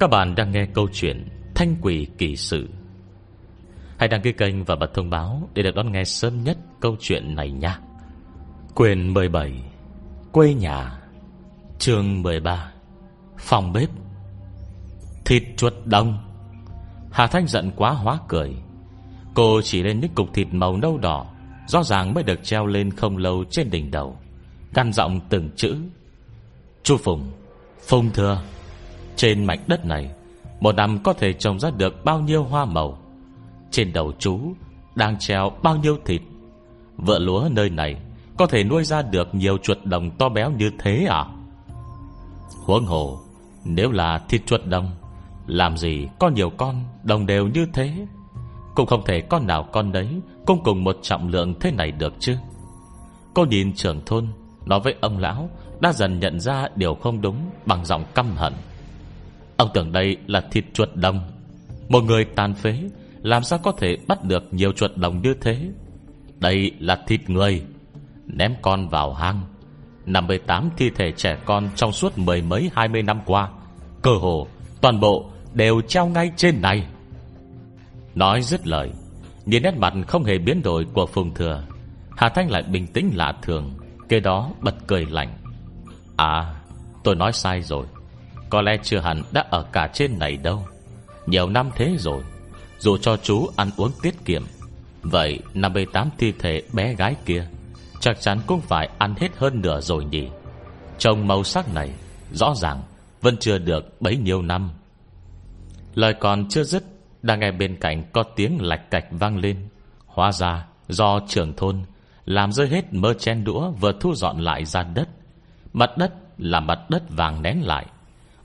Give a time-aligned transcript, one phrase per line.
[0.00, 2.68] Các bạn đang nghe câu chuyện Thanh quỷ kỳ sự.
[3.98, 6.96] Hãy đăng ký kênh và bật thông báo Để được đón nghe sớm nhất câu
[7.00, 7.78] chuyện này nha.
[8.74, 9.52] Quyền 17
[10.32, 11.00] Quê nhà.
[11.78, 12.72] Chương 13
[13.38, 13.88] Phòng bếp.
[15.24, 16.18] Thịt chuột đông.
[17.12, 18.56] Hà Thanh giận quá hóa cười.
[19.34, 21.26] Cô chỉ lên những cục thịt màu nâu đỏ,
[21.66, 24.16] Rõ ràng mới được treo lên không lâu trên đỉnh đầu
[24.74, 25.76] Căn giọng từng chữ.
[26.82, 27.30] Chu Phùng
[27.86, 28.42] Phùng thưa.
[29.16, 30.10] Trên mảnh đất này,
[30.60, 32.98] Một năm có thể trồng ra được bao nhiêu hoa màu.
[33.70, 34.40] Trên đầu chú
[34.94, 36.22] Đang treo bao nhiêu thịt.
[36.96, 37.96] Vợ lúa nơi này
[38.36, 41.24] Có thể nuôi ra được nhiều chuột đồng to béo như thế à?
[42.64, 43.18] Huống hồ,
[43.64, 44.90] Nếu là thịt chuột đồng,
[45.46, 48.06] Làm gì có nhiều con Đồng đều như thế?
[48.74, 50.08] Cũng không thể con nào con đấy
[50.46, 52.36] Cũng cùng một trọng lượng thế này được chứ.
[53.34, 54.26] Cô nhìn trưởng thôn,
[54.66, 58.52] Nói với ông lão Đã dần nhận ra điều không đúng Bằng giọng căm hận.
[59.56, 61.20] Ông tưởng đây là thịt chuột đồng.
[61.88, 62.80] Một người tàn phế,
[63.22, 65.58] Làm sao có thể bắt được nhiều chuột đồng như thế?
[66.38, 67.62] Đây là thịt người,
[68.26, 69.40] Ném con vào hang.
[70.06, 73.48] 58 thi thể trẻ con Trong suốt mười mấy, hai mươi năm qua,
[74.02, 74.46] Cơ hồ
[74.80, 76.86] toàn bộ Đều treo ngay trên này.
[78.14, 78.90] Nói dứt lời,
[79.46, 81.62] Nhìn nét mặt không hề biến đổi của Phùng Thừa,
[82.16, 83.74] Hà Thanh lại bình tĩnh lạ thường,
[84.08, 85.38] Kế đó bật cười lạnh.
[86.16, 86.54] À
[87.04, 87.86] tôi nói sai rồi.
[88.50, 90.66] Có lẽ chưa hẳn đã ở cả trên này đâu.
[91.26, 92.22] Nhiều năm thế rồi,
[92.78, 94.42] Dù cho chú ăn uống tiết kiệm,
[95.02, 97.46] Vậy 58 thi thể bé gái kia
[98.00, 100.28] Chắc chắn cũng phải ăn hết hơn nửa rồi nhỉ?
[100.98, 101.90] Trông màu sắc này,
[102.32, 102.82] Rõ ràng
[103.22, 104.70] Vẫn chưa được bấy nhiêu năm.
[105.94, 106.84] Lời còn chưa dứt,
[107.22, 109.68] Đang nghe bên cạnh có tiếng lạch cạch vang lên.
[110.06, 111.82] Hóa ra, do trưởng thôn
[112.24, 115.08] Làm rơi hết mơ chen đũa Vừa thu dọn lại ra đất.
[115.72, 117.86] Mặt đất là mặt đất vàng nén lại.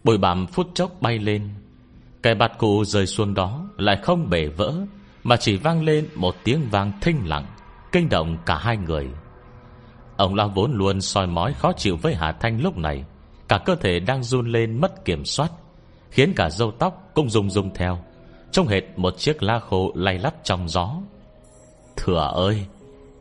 [0.03, 1.49] Bụi bặm phút chốc bay lên.
[2.23, 4.73] Cái bạt cụ rơi xuống đó Lại không bể vỡ,
[5.23, 7.45] Mà chỉ vang lên một tiếng vang thinh lặng,
[7.91, 9.09] Kinh động cả hai người.
[10.17, 13.05] Ông lão vốn luôn soi mói khó chịu với Hà Thanh lúc này.
[13.47, 15.51] Cả cơ thể đang run lên mất kiểm soát,
[16.11, 18.03] Khiến cả râu tóc cũng rung rung theo.
[18.51, 20.95] Trông hệt một chiếc la khô lay lắt trong gió.
[21.97, 22.65] Thừa ơi,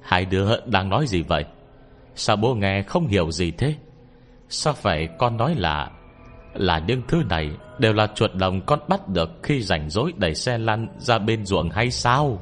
[0.02, 1.44] Hai đứa đang nói gì vậy?
[2.14, 3.74] Sao bố nghe không hiểu gì thế?
[4.48, 5.90] Sao phải con nói là
[6.54, 10.34] là những thứ này Đều là chuột đồng con bắt được Khi rảnh rỗi đẩy
[10.34, 12.40] xe lăn ra bên ruộng hay sao?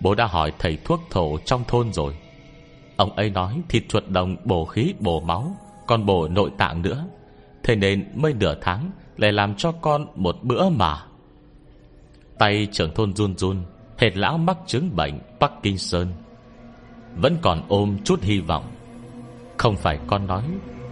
[0.00, 2.16] Bố đã hỏi thầy thuốc thổ trong thôn rồi.
[2.96, 5.56] Ông ấy nói thịt chuột đồng bổ khí, bổ máu,
[5.86, 7.06] Còn bổ nội tạng nữa.
[7.62, 11.02] Thế nên mới nửa tháng Lại làm cho con một bữa mà.
[12.38, 13.56] Tay trưởng thôn run run,
[13.98, 16.06] Hệt lão mắc chứng bệnh Parkinson.
[17.16, 18.64] Vẫn còn ôm chút hy vọng.
[19.56, 20.42] Không phải con nói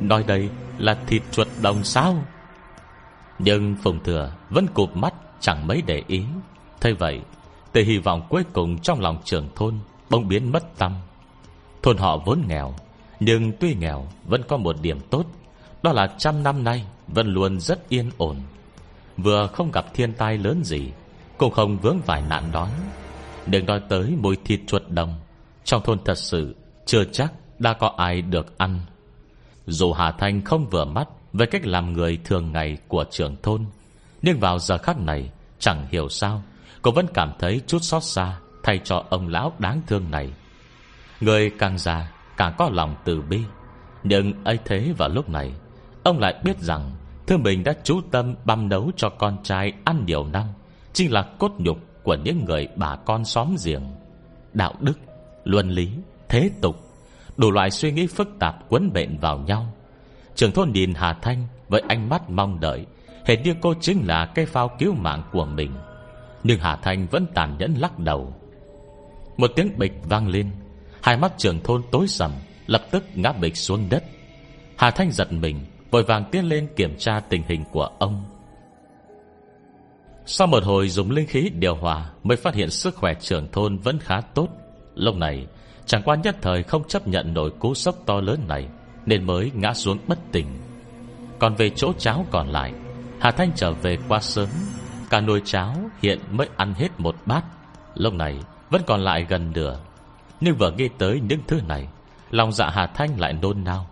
[0.00, 0.48] Nói đây
[0.78, 2.24] là thịt chuột đồng sao?
[3.38, 6.24] Nhưng Phùng Thừa Vẫn cụp mắt, chẳng mấy để ý.
[6.80, 7.20] Thế vậy,
[7.72, 9.78] Từ hy vọng cuối cùng trong lòng trưởng thôn
[10.10, 10.94] Bỗng biến mất tâm
[11.82, 12.74] Thôn họ vốn nghèo,
[13.20, 15.26] Nhưng tuy nghèo vẫn có một điểm tốt,
[15.82, 18.36] Đó là trăm năm nay Vẫn luôn rất yên ổn.
[19.16, 20.90] Vừa không gặp thiên tai lớn gì,
[21.38, 22.70] Cũng không vướng vài nạn đói
[23.46, 25.14] Đừng nói tới mùi thịt chuột đồng,
[25.64, 28.80] Trong thôn thật sự Chưa chắc đã có ai được ăn.
[29.68, 33.64] Dù Hà Thanh không vừa mắt Về cách làm người thường ngày của trưởng thôn
[34.22, 36.42] Nhưng vào giờ khắc này Chẳng hiểu sao
[36.82, 40.32] Cô vẫn cảm thấy chút xót xa Thay cho ông lão đáng thương này.
[41.20, 43.40] Người càng già càng có lòng từ bi.
[44.02, 45.52] Nhưng ấy thế vào lúc này
[46.02, 46.90] Ông lại biết rằng
[47.26, 50.44] thương mình đã chú tâm băm nấu cho con trai ăn nhiều năm
[50.92, 53.82] Chính là cốt nhục của những người bà con xóm giềng.
[54.52, 54.98] Đạo đức,
[55.44, 55.90] luân lý,
[56.28, 56.87] thế tục
[57.38, 59.66] Đủ loại suy nghĩ phức tạp quấn bệnh vào nhau.
[60.34, 62.86] Trường thôn nhìn Hà Thanh Với ánh mắt mong đợi
[63.24, 65.72] Hệt như cô chính là cây phao cứu mạng của mình.
[66.44, 68.34] Nhưng Hà Thanh vẫn tàn nhẫn lắc đầu.
[69.36, 70.50] Một tiếng bịch vang lên,
[71.02, 72.32] Hai mắt trường thôn tối sầm,
[72.66, 74.04] Lập tức ngã bịch xuống đất.
[74.76, 75.60] Hà Thanh giật mình,
[75.90, 78.24] Vội vàng tiến lên kiểm tra tình hình của ông.
[80.26, 83.78] Sau một hồi dùng linh khí điều hòa Mới phát hiện sức khỏe trưởng thôn
[83.78, 84.48] vẫn khá tốt.
[84.94, 85.46] Lúc này
[85.88, 88.68] Chẳng qua nhất thời không chấp nhận nổi cú sốc to lớn này,
[89.06, 90.46] Nên mới ngã xuống bất tỉnh.
[91.38, 92.72] Còn về chỗ cháo còn lại,
[93.20, 94.48] Hà Thanh trở về qua sớm,
[95.10, 97.44] Cả nồi cháo hiện mới ăn hết một bát,
[97.94, 98.38] Lúc này
[98.70, 99.80] vẫn còn lại gần nửa.
[100.40, 101.88] Nhưng vừa nghe tới những thứ này,
[102.30, 103.86] Lòng dạ Hà Thanh lại nôn nao.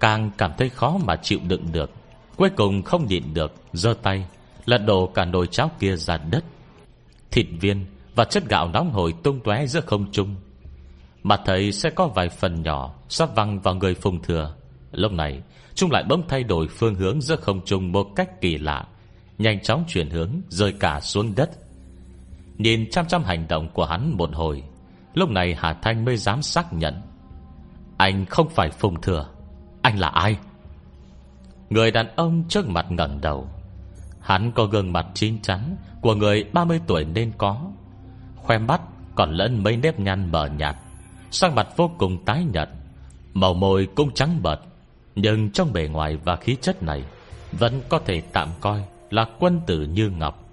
[0.00, 1.90] Càng cảm thấy khó mà chịu đựng được,
[2.36, 4.26] Cuối cùng không nhịn được giơ tay,
[4.66, 6.44] Lật đổ cả nồi cháo kia ra đất.
[7.30, 10.36] Thịt viên và chất gạo nóng hổi tung tóe giữa không trung
[11.24, 14.54] mà thấy sẽ có vài phần nhỏ Sắp văng vào người phùng thừa.
[14.92, 15.42] Lúc này,
[15.74, 18.84] Chúng lại bỗng thay đổi phương hướng giữa không trung Một cách kỳ lạ.
[19.38, 21.50] Nhanh chóng chuyển hướng, rơi cả xuống đất.
[22.58, 24.62] Nhìn chăm chăm hành động của hắn một hồi,
[25.14, 27.02] Lúc này Hà Thanh mới dám xác nhận.
[27.96, 29.26] Anh không phải Phùng Thừa,
[29.82, 30.36] Anh là ai?
[31.70, 33.48] Người đàn ông trước mặt ngẩng đầu.
[34.20, 37.60] Hắn có gương mặt chín chắn, Của người 30 tuổi nên có.
[38.36, 38.80] Khoe mắt
[39.14, 40.76] còn lẫn mấy nếp nhăn mờ nhạt.
[41.34, 42.68] Sang mặt vô cùng tái nhợt,
[43.34, 44.60] Màu môi cũng trắng bợt
[45.14, 47.04] Nhưng trong bề ngoài và khí chất này
[47.52, 50.44] Vẫn có thể tạm coi Là quân tử như ngọc.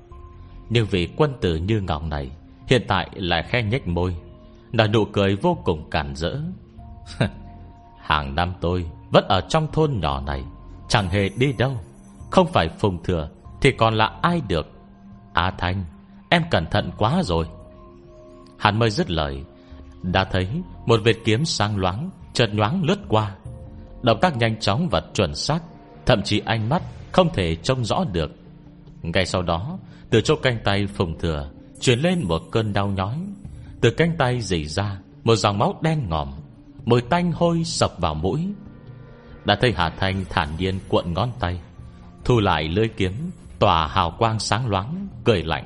[0.69, 2.31] Nhưng vì quân tử như ngọc này
[2.68, 4.16] Hiện tại lại khe nhếch môi,
[4.72, 6.36] Nở nụ cười vô cùng cản rỡ.
[8.00, 10.44] Hàng năm tôi Vẫn ở trong thôn nhỏ này,
[10.89, 11.80] Chẳng hề đi đâu,
[12.31, 13.30] Không phải phùng thừa
[13.62, 14.72] Thì còn là ai được?
[15.33, 15.83] A Thanh,
[16.30, 17.48] Em cẩn thận quá rồi.
[18.57, 19.44] Hắn mới dứt lời
[20.03, 20.48] đã thấy
[20.86, 23.36] một vệt kiếm sang loáng, Chợt nhoáng lướt qua.
[24.01, 25.59] Động tác nhanh chóng và chuẩn xác,
[26.06, 28.31] Thậm chí ánh mắt không thể trông rõ được.
[29.01, 31.50] Ngay sau đó, Từ chỗ canh tay phùng thừa
[31.80, 33.15] Chuyển lên một cơn đau nhói.
[33.81, 36.31] Từ canh tay dì ra, Một dòng máu đen ngòm,
[36.86, 38.47] Mùi tanh hôi sập vào mũi.
[39.45, 41.62] Đã thấy Hà Thanh thản nhiên cuộn ngón tay,
[42.25, 45.65] Thu lại lưỡi kiếm, Tỏa hào quang sáng loáng, Cười lạnh.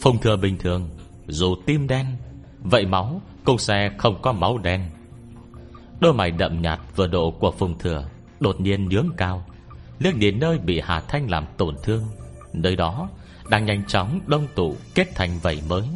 [0.00, 0.88] Phùng thừa bình thường,
[1.26, 2.06] Dù tim đen
[2.64, 4.90] Vậy máu cũng sẽ không có máu đen.
[6.00, 8.08] Đôi mày đậm nhạt vừa độ của Phùng Thừa
[8.40, 9.44] Đột nhiên nhướng cao,
[9.98, 12.02] Liếc đến nơi bị Hà Thanh làm tổn thương.
[12.52, 13.08] Nơi đó,
[13.48, 15.88] đang nhanh chóng đông tụ Kết thành vầy mới.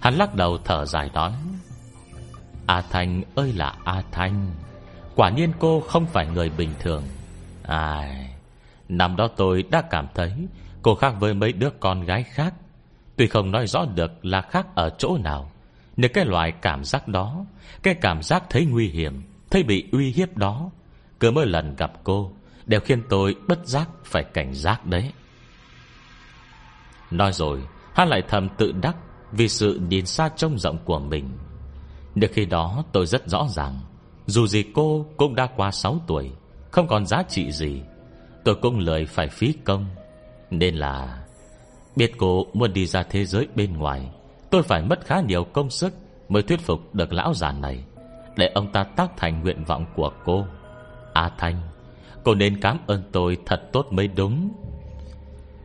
[0.00, 1.32] Hắn lắc đầu thở dài nói,
[2.66, 4.50] A Thanh ơi là A Thanh,
[5.16, 7.02] Quả nhiên cô không phải người bình thường.
[7.62, 8.34] Ai,
[8.88, 10.32] Năm đó tôi đã cảm thấy
[10.82, 12.54] Cô khác với mấy đứa con gái khác.
[13.16, 15.49] Tuy không nói rõ được là khác ở chỗ nào
[16.00, 17.44] nhưng cái loại cảm giác đó,
[17.82, 20.70] Cái cảm giác thấy nguy hiểm, Thấy bị uy hiếp đó,
[21.20, 22.32] Cứ mỗi lần gặp cô
[22.66, 25.12] Đều khiến tôi bất giác phải cảnh giác đấy.
[27.10, 27.62] Nói rồi,
[27.94, 28.96] Hắn lại thầm tự đắc
[29.32, 31.30] Vì sự nhìn xa trông rộng của mình.
[32.14, 33.80] Nhưng khi đó tôi rất rõ ràng,
[34.26, 36.30] Dù gì cô cũng đã qua 6 tuổi,
[36.70, 37.82] Không còn giá trị gì,
[38.44, 39.86] Tôi cũng lười phải phí công.
[40.50, 41.24] Nên là,
[41.96, 44.10] Biết cô muốn đi ra thế giới bên ngoài
[44.50, 45.94] Tôi phải mất khá nhiều công sức
[46.30, 47.84] Mới thuyết phục được lão già này.
[48.36, 50.46] Để ông ta tác thành nguyện vọng của cô.
[51.12, 51.60] A Thanh,
[52.24, 54.52] Cô nên cảm ơn tôi thật tốt mới đúng.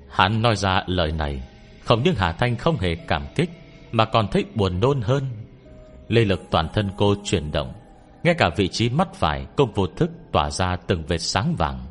[0.09, 1.43] Hắn nói ra lời này,
[1.83, 3.49] Không những Hà Thanh không hề cảm kích,
[3.91, 5.23] Mà còn thấy buồn nôn hơn.
[6.07, 7.73] Lê lực toàn thân cô chuyển động,
[8.23, 11.85] Ngay cả vị trí mắt phải Cũng vô thức tỏa ra từng vệt sáng vàng.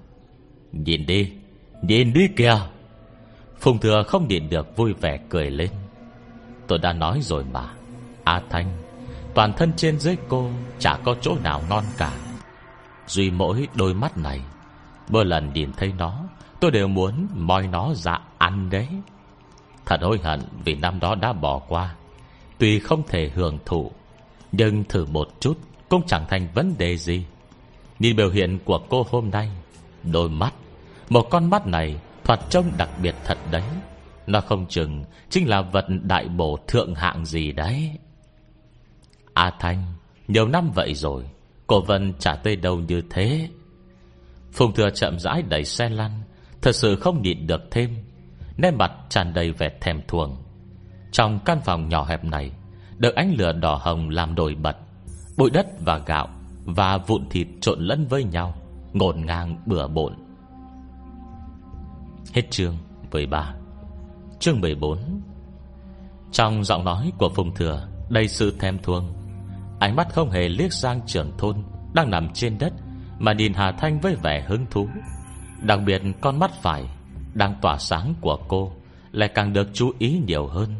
[0.72, 1.32] Nhìn đi
[1.82, 2.58] Nhìn đi kìa.
[3.60, 5.70] Phùng thừa không nhìn được vui vẻ cười lên.
[6.66, 7.68] Tôi đã nói rồi mà.
[8.24, 8.76] A Thanh,
[9.34, 12.12] Toàn thân trên dưới cô Chả có chỗ nào ngon cả.
[13.06, 14.40] Duy mỗi đôi mắt này,
[15.08, 16.24] Mỗi lần nhìn thấy nó,
[16.60, 18.88] Tôi đều muốn moi nó ra ăn đấy.
[19.86, 21.94] Thật hối hận Vì năm đó đã bỏ qua.
[22.58, 23.90] Tuy không thể hưởng thụ,
[24.52, 25.58] Nhưng thử một chút
[25.88, 27.24] Cũng chẳng thành vấn đề gì.
[27.98, 29.50] Nhìn biểu hiện của cô hôm nay,
[30.02, 30.54] Đôi mắt,
[31.08, 33.62] Một con mắt này Thoạt trông đặc biệt thật đấy.
[34.26, 37.90] Nó không chừng Chính là vật đại bổ thượng hạng gì đấy.
[39.34, 39.84] A Thanh,
[40.28, 41.24] Nhiều năm vậy rồi,
[41.66, 43.48] cổ Vân trả tới đâu như thế.
[44.52, 46.10] Phùng thừa chậm rãi đẩy xe lăn,
[46.62, 47.96] Thật sự không nhịn được thêm,
[48.56, 50.36] Nét mặt tràn đầy vẻ thèm thuồng.
[51.12, 52.50] Trong căn phòng nhỏ hẹp này,
[52.98, 54.76] Được ánh lửa đỏ hồng làm nổi bật,
[55.36, 56.28] Bụi đất và gạo
[56.64, 58.54] Và vụn thịt trộn lẫn với nhau,
[58.92, 60.14] Ngổn ngang bừa bộn.
[62.32, 62.76] Hết chương
[63.12, 63.54] 13
[64.44, 64.98] Chương 14
[66.32, 69.14] Trong giọng nói của Phùng Thừa, Đầy sự thèm thuồng,
[69.80, 71.56] Ánh mắt không hề liếc sang trưởng thôn
[71.94, 72.72] Đang nằm trên đất
[73.18, 74.88] Mà nhìn Hà Thanh với vẻ hứng thú.
[75.62, 76.84] Đặc biệt con mắt phải
[77.34, 78.72] Đang tỏa sáng của cô
[79.12, 80.74] Lại càng được chú ý nhiều hơn.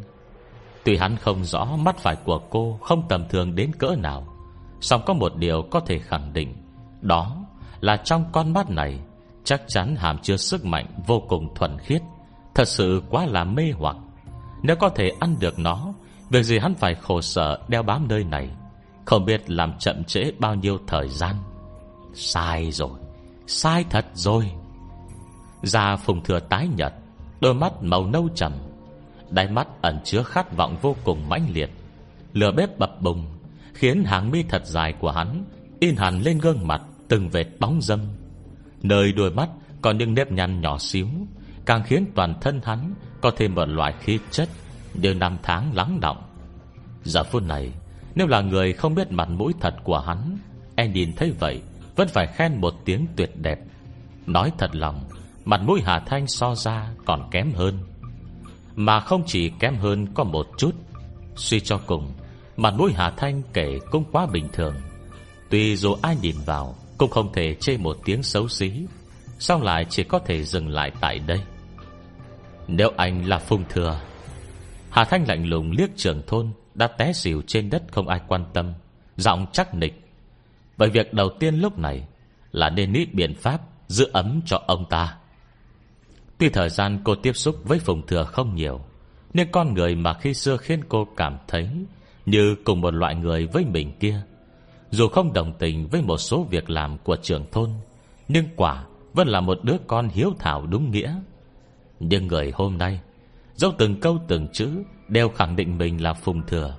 [0.84, 4.26] Tuy hắn không rõ mắt phải của cô Không tầm thường đến cỡ nào,
[4.80, 6.54] song có một điều có thể khẳng định,
[7.00, 7.36] Đó
[7.80, 8.98] là trong con mắt này
[9.44, 12.02] Chắc chắn hàm chứa sức mạnh Vô cùng thuần khiết.
[12.54, 13.96] Thật sự quá là mê hoặc.
[14.62, 15.92] Nếu có thể ăn được nó,
[16.30, 18.48] Việc gì hắn phải khổ sở đeo bám nơi này?
[19.04, 21.34] Không biết làm chậm trễ bao nhiêu thời gian.
[22.14, 22.98] Sai rồi,
[23.46, 24.50] Sai thật rồi.
[25.62, 26.92] Da phùng thừa tái nhật
[27.40, 28.52] Đôi mắt màu nâu trầm.
[29.30, 31.70] Đáy mắt ẩn chứa khát vọng vô cùng mãnh liệt.
[32.32, 33.26] Lửa bếp bập bùng,
[33.74, 35.44] Khiến hàng mi thật dài của hắn
[35.80, 38.00] In hẳn lên gương mặt Từng vệt bóng dâm.
[38.82, 39.48] Nơi đôi mắt
[39.82, 41.06] còn những nếp nhăn nhỏ xíu
[41.66, 44.48] Càng khiến toàn thân hắn Có thêm một loại khí chất
[44.94, 46.22] Như năm tháng lắng động.
[47.04, 47.72] Giờ phút này,
[48.14, 50.38] Nếu là người không biết mặt mũi thật của hắn
[50.76, 51.62] Em nhìn thấy vậy,
[51.96, 53.58] Vẫn phải khen một tiếng tuyệt đẹp.
[54.26, 55.04] Nói thật lòng,
[55.44, 57.78] Mặt mũi Hà Thanh so ra còn kém hơn.
[58.76, 60.72] Mà không chỉ kém hơn có một chút,
[61.36, 62.12] Suy cho cùng,
[62.56, 64.74] Mặt mũi Hà Thanh kể cũng quá bình thường.
[65.50, 68.86] Tuy dù ai nhìn vào, Cũng không thể chê một tiếng xấu xí
[69.38, 71.40] Xong lại chỉ có thể dừng lại tại đây?
[72.68, 74.00] Nếu anh là Phùng Thừa,
[74.90, 78.44] Hà Thanh lạnh lùng liếc trưởng thôn Đã té xỉu trên đất không ai quan
[78.52, 78.72] tâm,
[79.16, 80.08] Giọng chắc nịch.
[80.76, 82.06] Vậy việc đầu tiên lúc này
[82.52, 85.16] Là nên nghĩ biện pháp giữ ấm cho ông ta.
[86.38, 88.80] Tuy thời gian cô tiếp xúc với Phùng Thừa không nhiều,
[89.34, 91.68] Nhưng con người mà khi xưa khiến cô cảm thấy
[92.26, 94.20] Như cùng một loại người với mình kia.
[94.90, 97.70] Dù không đồng tình với một số việc làm của trưởng thôn,
[98.28, 101.14] Nhưng quả vẫn là một đứa con hiếu thảo đúng nghĩa.
[102.08, 103.00] Nhưng người hôm nay
[103.54, 106.76] Dẫu từng câu từng chữ Đều khẳng định mình là Phùng Thừa.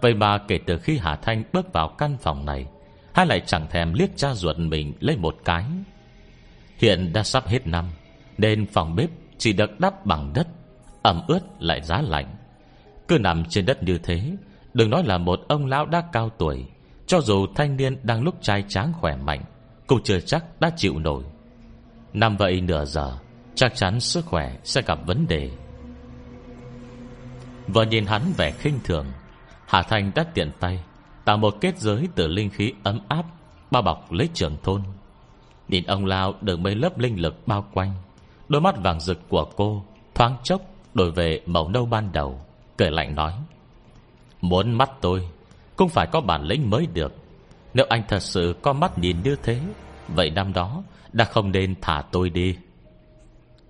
[0.00, 2.66] Vậy mà kể từ khi Hà Thanh bước vào căn phòng này
[3.14, 5.64] Hai lại chẳng thèm liếc cha ruột mình lấy một cái.
[6.78, 7.90] Hiện đã sắp hết năm,
[8.38, 10.46] Nên phòng bếp chỉ được đắp bằng đất,
[11.02, 12.36] Ẩm ướt lại giá lạnh.
[13.08, 14.32] Cứ nằm trên đất như thế,
[14.74, 16.66] Đừng nói là một ông lão đã cao tuổi,
[17.06, 19.42] Cho dù thanh niên đang lúc trai tráng khỏe mạnh,
[19.86, 21.24] Cũng chưa chắc đã chịu nổi.
[22.12, 23.18] Nằm vậy nửa giờ
[23.54, 25.50] Chắc chắn sức khỏe sẽ gặp vấn đề.
[27.68, 29.06] Vừa nhìn hắn vẻ khinh thường,
[29.66, 30.84] Hà Thanh đã tiện tay,
[31.24, 33.24] Tạo một kết giới từ linh khí ấm áp,
[33.70, 34.82] Bao bọc lấy trường thôn.
[35.68, 37.94] Nhìn ông Lao được mấy lớp linh lực bao quanh,
[38.48, 39.84] Đôi mắt vàng rực của cô
[40.14, 40.60] Thoáng chốc
[40.94, 42.40] đổi về màu nâu ban đầu,
[42.76, 43.32] Cười lạnh nói,
[44.40, 45.28] Muốn mắt tôi
[45.76, 47.12] Cũng phải có bản lĩnh mới được.
[47.74, 49.60] Nếu anh thật sự có mắt nhìn như thế,
[50.08, 50.82] Vậy năm đó
[51.12, 52.56] Đã không nên thả tôi đi.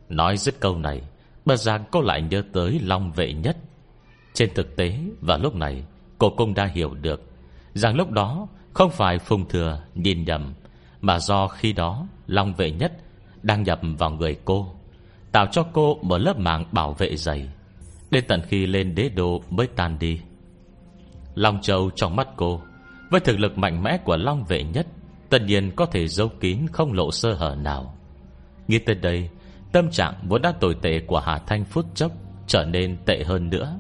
[0.09, 1.01] Nói dứt câu này
[1.45, 3.57] Bà Giang cô lại nhớ tới Long vệ nhất.
[4.35, 5.85] Trên thực tế Và lúc này,
[6.19, 7.23] Cô cũng đã hiểu được
[7.75, 10.55] Rằng lúc đó Không phải Phùng Thừa nhìn nhầm,
[11.01, 12.93] Mà do khi đó Long vệ nhất
[13.43, 14.75] Đang nhập vào người cô,
[15.33, 17.49] Tạo cho cô một lớp mạng bảo vệ dày.
[18.11, 20.21] Đến tận khi lên đế đô mới tan đi.
[21.35, 22.61] Long Châu trong mắt cô,
[23.11, 24.87] Với thực lực mạnh mẽ của Long vệ nhất,
[25.31, 27.95] Tất nhiên có thể giấu kín không lộ sơ hở nào.
[28.69, 29.31] Nghĩ tới đây
[29.75, 32.13] Tâm trạng vốn đã tồi tệ của Hà Thanh phút chốc
[32.47, 33.77] Trở nên tệ hơn nữa.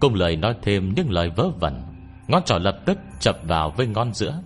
[0.00, 1.82] Cùng lời nói thêm những lời vớ vẩn,
[2.28, 4.42] Ngón trỏ lập tức chập vào với ngón giữa,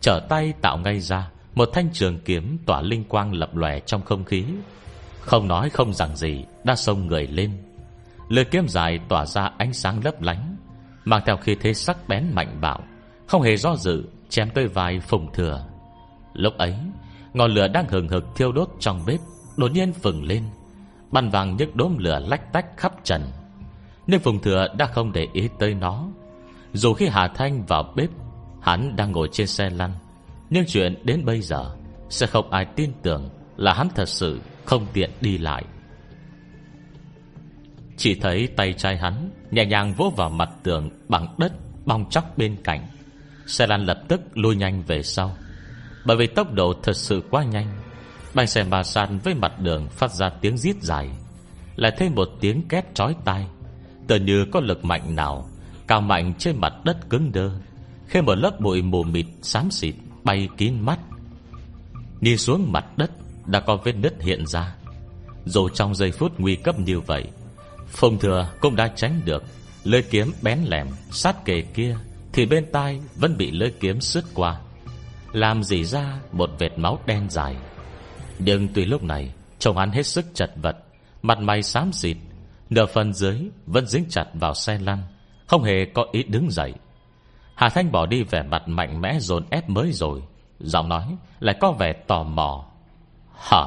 [0.00, 4.02] Trở tay tạo ngay ra Một thanh trường kiếm tỏa linh quang lập lòe trong
[4.02, 4.44] không khí.
[5.20, 7.50] Không nói không rằng gì, Đã xông người lên.
[8.28, 10.56] Lưỡi kiếm dài tỏa ra ánh sáng lấp lánh,
[11.04, 12.80] Mang theo khi thế sắc bén mạnh bạo,
[13.26, 15.64] Không hề do dự, Chém tới vai phùng thừa.
[16.32, 16.74] Lúc ấy,
[17.34, 19.20] Ngọn lửa đang hừng hực thiêu đốt trong bếp.
[19.56, 20.44] Đột nhiên phừng lên.
[21.10, 23.22] Bàn vàng nhức đốm lửa lách tách khắp trần.
[24.06, 26.08] Nhưng phùng thừa đã không để ý tới nó.
[26.72, 28.10] Dù khi Hà Thanh vào bếp,
[28.62, 29.92] Hắn đang ngồi trên xe lăn.
[30.50, 31.76] Nhưng chuyện đến bây giờ
[32.08, 35.64] Sẽ không ai tin tưởng Là hắn thật sự không tiện đi lại.
[37.96, 41.52] Chỉ thấy tay trai hắn Nhẹ nhàng vỗ vào mặt tường Bằng đất
[41.86, 42.88] bong chóc bên cạnh.
[43.46, 45.36] Xe lăn lập tức lui nhanh về sau.
[46.06, 47.81] Bởi vì tốc độ thật sự quá nhanh
[48.34, 51.10] Bánh xe bà sàn với mặt đường Phát ra tiếng rít dài,
[51.76, 53.46] Lại thêm một tiếng két trói tai.
[54.08, 55.48] Tờ như có lực mạnh nào,
[55.86, 57.50] Cao mạnh trên mặt đất cứng đơ
[58.06, 60.98] Khi một lớp bụi mù mịt xám xịt Bay kín mắt.
[62.20, 63.10] Nhìn xuống mặt đất
[63.46, 64.74] Đã có vết nứt hiện ra.
[65.44, 67.24] Dù trong giây phút nguy cấp như vậy
[67.86, 69.42] Phong thừa cũng đã tránh được.
[69.84, 71.96] Lưỡi kiếm bén lẻm Sát kề kia
[72.32, 74.60] Thì bên tai vẫn bị lưỡi kiếm sứt qua,
[75.32, 77.56] Làm gì ra một vệt máu đen dài.
[78.44, 80.76] Nhưng tuy lúc này Trông hắn hết sức chật vật,
[81.22, 82.16] Mặt mày xám xịt,
[82.70, 85.02] Nửa phần dưới vẫn dính chặt vào xe lăn,
[85.46, 86.74] Không hề có ý đứng dậy.
[87.54, 90.22] Hà Thanh bỏ đi vẻ mặt mạnh mẽ dồn ép mới rồi,
[90.58, 92.64] Giọng nói lại có vẻ tò mò.
[93.36, 93.66] Hả?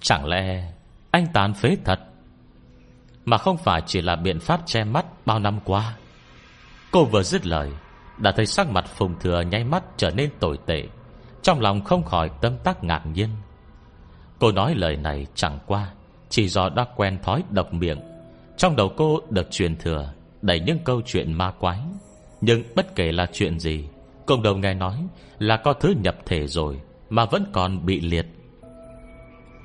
[0.00, 0.72] Chẳng lẽ
[1.10, 2.00] anh tàn phế thật?
[3.24, 5.96] Mà không phải chỉ là biện pháp che mắt bao năm qua.
[6.90, 7.70] Cô vừa dứt lời,
[8.18, 10.82] Đã thấy sắc mặt Phùng Thừa nháy mắt trở nên tồi tệ,
[11.42, 13.28] Trong lòng không khỏi tâm tác ngạc nhiên.
[14.38, 15.92] Cô nói lời này chẳng qua
[16.28, 18.00] Chỉ do đã quen thói độc miệng.
[18.56, 20.12] Trong đầu cô được truyền thừa
[20.42, 21.78] Đầy những câu chuyện ma quái.
[22.40, 23.84] Nhưng bất kể là chuyện gì,
[24.26, 24.96] Cộng đồng nghe nói
[25.38, 28.26] là có thứ nhập thể rồi Mà vẫn còn bị liệt.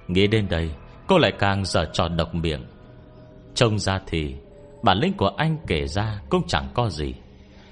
[0.07, 0.69] Nghĩ đến đây,
[1.07, 2.65] Cô lại càng dở trò độc miệng.
[3.55, 4.35] Trông ra thì,
[4.83, 7.13] Bản lĩnh của anh kể ra cũng chẳng có gì.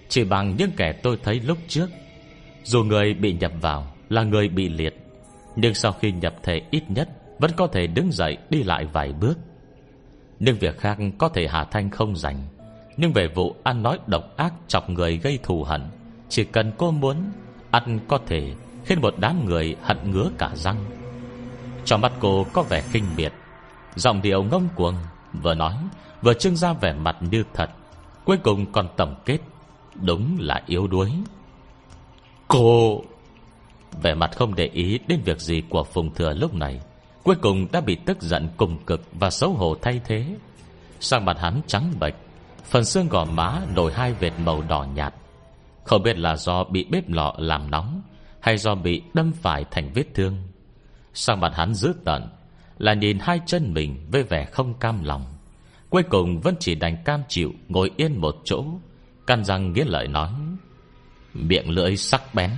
[0.09, 1.89] Chỉ bằng những kẻ tôi thấy lúc trước,
[2.63, 5.08] Dù người bị nhập vào Là người bị liệt
[5.61, 9.13] nhưng sau khi nhập thể ít nhất, Vẫn có thể đứng dậy đi lại vài
[9.13, 9.37] bước.
[10.39, 12.35] Nhưng việc khác có thể Hà Thanh không dành
[12.97, 15.81] Nhưng về vụ ăn nói độc ác Chọc người gây thù hận,
[16.29, 17.15] Chỉ cần cô muốn
[17.71, 18.53] Ăn có thể
[18.85, 20.85] Khiến một đám người hận ngứa cả răng.
[21.85, 23.33] Trong mắt cô có vẻ khinh miệt.
[23.95, 24.95] Giọng điệu ngông cuồng,
[25.33, 25.73] Vừa nói,
[26.21, 27.69] Vừa trưng ra vẻ mặt như thật.
[28.25, 29.39] Cuối cùng còn tổng kết,
[29.95, 31.11] Đúng là yếu đuối.
[32.47, 33.01] Cô
[34.01, 36.79] Vẻ mặt không để ý đến việc gì của Phùng Thừa lúc này,
[37.23, 40.35] Cuối cùng đã bị tức giận, cùng cực Và xấu hổ thay thế.
[40.99, 42.13] Sang mặt hắn trắng bệch,
[42.63, 45.13] Phần xương gò má nổi hai vệt màu đỏ nhạt.
[45.83, 48.01] Không biết là do bị bếp lọ làm nóng,
[48.41, 50.37] Hay do bị đâm phải thành vết thương.
[51.13, 52.29] Sang mặt hắn dữ tận
[52.77, 55.25] Là nhìn hai chân mình với vẻ không cam lòng.
[55.89, 58.65] Cuối cùng vẫn chỉ đành cam chịu Ngồi yên một chỗ,
[59.27, 60.29] Căn răng nghiến lợi nói,
[61.33, 62.51] Miệng lưỡi sắc bén.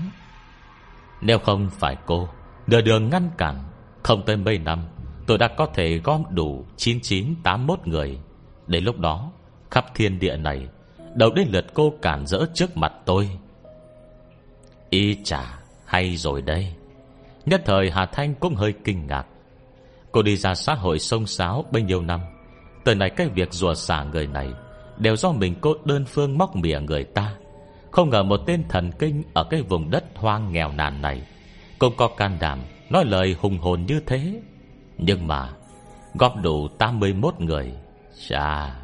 [1.22, 2.30] Nếu không phải cô
[2.68, 3.64] Đưa đường ngăn cản,
[4.04, 4.80] Không tới mấy năm,
[5.28, 8.20] Tôi đã có thể gom đủ 9981 người.
[8.68, 9.32] Đến lúc đó,
[9.72, 10.68] Khắp thiên địa này,
[11.16, 13.30] Đầu đến lượt cô cản rỡ trước mặt tôi.
[14.90, 16.74] Y chả hay rồi đây.
[17.46, 19.26] Nhất thời Hà Thanh cũng hơi kinh ngạc.
[20.12, 22.20] Cô đi ra xã hội sông sáo bấy nhiêu năm,
[22.84, 24.54] Từ này cái việc rùa xả người này
[24.98, 27.34] Đều do mình cô đơn phương móc mỉa người ta.
[27.92, 31.22] Không ngờ một tên thần kinh Ở cái vùng đất hoang nghèo nàn này
[31.80, 34.42] Cũng có can đảm Nói lời hùng hồn như thế.
[34.98, 35.50] Nhưng mà,
[36.14, 37.74] Góp đủ 81 người,
[38.28, 38.76] Chà,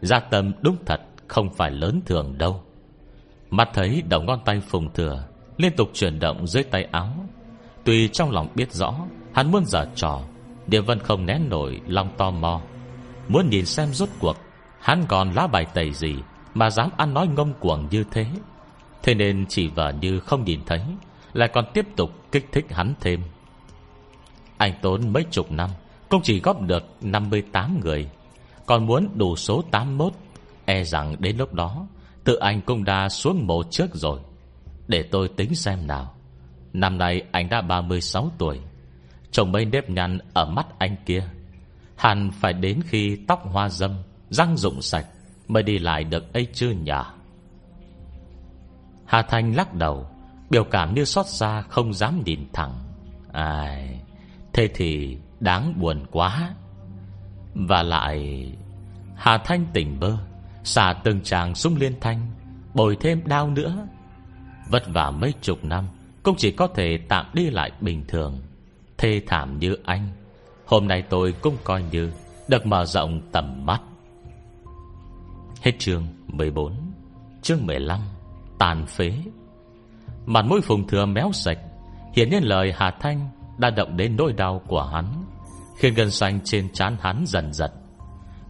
[0.00, 2.62] Gia tâm đúng thật Không phải lớn thường đâu.
[3.50, 5.24] Mắt thấy đầu ngón tay phùng thừa,
[5.56, 7.08] Liên tục chuyển động dưới tay áo.
[7.84, 8.94] Tuy trong lòng biết rõ,
[9.32, 10.20] Hắn muốn giả trò
[10.66, 12.60] Địa vân không nén nổi lòng to mò.
[13.28, 14.36] Muốn nhìn xem rốt cuộc
[14.80, 16.14] Hắn còn lá bài tẩy gì
[16.54, 18.26] Mà dám ăn nói ngông cuồng như thế.
[19.02, 20.80] Thế nên chỉ vờ như không nhìn thấy,
[21.32, 23.20] Lại còn tiếp tục kích thích hắn thêm.
[24.56, 25.70] Anh tốn mấy chục năm,
[26.08, 28.08] Cũng chỉ góp được 58 người,
[28.66, 30.12] Còn muốn đủ số 81
[30.64, 31.86] E rằng đến lúc đó,
[32.24, 34.20] Tự anh cũng đã xuống mộ trước rồi.
[34.88, 36.14] Để tôi tính xem nào.
[36.72, 38.60] Năm nay anh đã 36 tuổi
[39.30, 41.28] Trồng mấy nếp nhăn ở mắt anh kia.
[41.96, 43.90] Hẳn phải đến khi tóc hoa dâm,
[44.30, 45.06] Răng rụng sạch
[45.48, 46.92] Mới đi lại được ấy chưa nhỉ?
[49.12, 50.06] Hà Thanh lắc đầu,
[50.50, 52.72] Biểu cảm như xót xa Không dám nhìn thẳng.
[53.32, 54.00] Ai,
[54.52, 56.54] Thế thì đáng buồn quá.
[57.54, 58.52] Và lại,
[59.16, 60.16] Hà Thanh tỉnh bơ,
[60.64, 62.26] Xả từng tràng sung liên thanh,
[62.74, 63.86] Bồi thêm đau nữa.
[64.68, 65.88] Vất vả mấy chục năm,
[66.22, 68.40] Cũng chỉ có thể tạm đi lại bình thường.
[68.98, 70.08] Thê thảm như anh,
[70.66, 72.12] Hôm nay tôi cũng coi như
[72.48, 73.80] Được mở rộng tầm mắt.
[75.62, 76.72] Hết chương 14
[77.42, 78.00] Chương 15
[78.62, 79.12] Tàn phế.
[80.26, 81.58] Mặt mũi phùng thừa méo sạch
[82.14, 85.24] Hiện nhiên lời Hà Thanh Đã động đến nỗi đau của hắn,
[85.76, 87.70] Khiến gân xanh trên trán hắn dần dần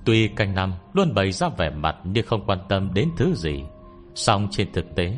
[0.05, 3.65] Tuy canh năm Luôn bày ra vẻ mặt như không quan tâm đến thứ gì,
[4.15, 5.17] song trên thực tế,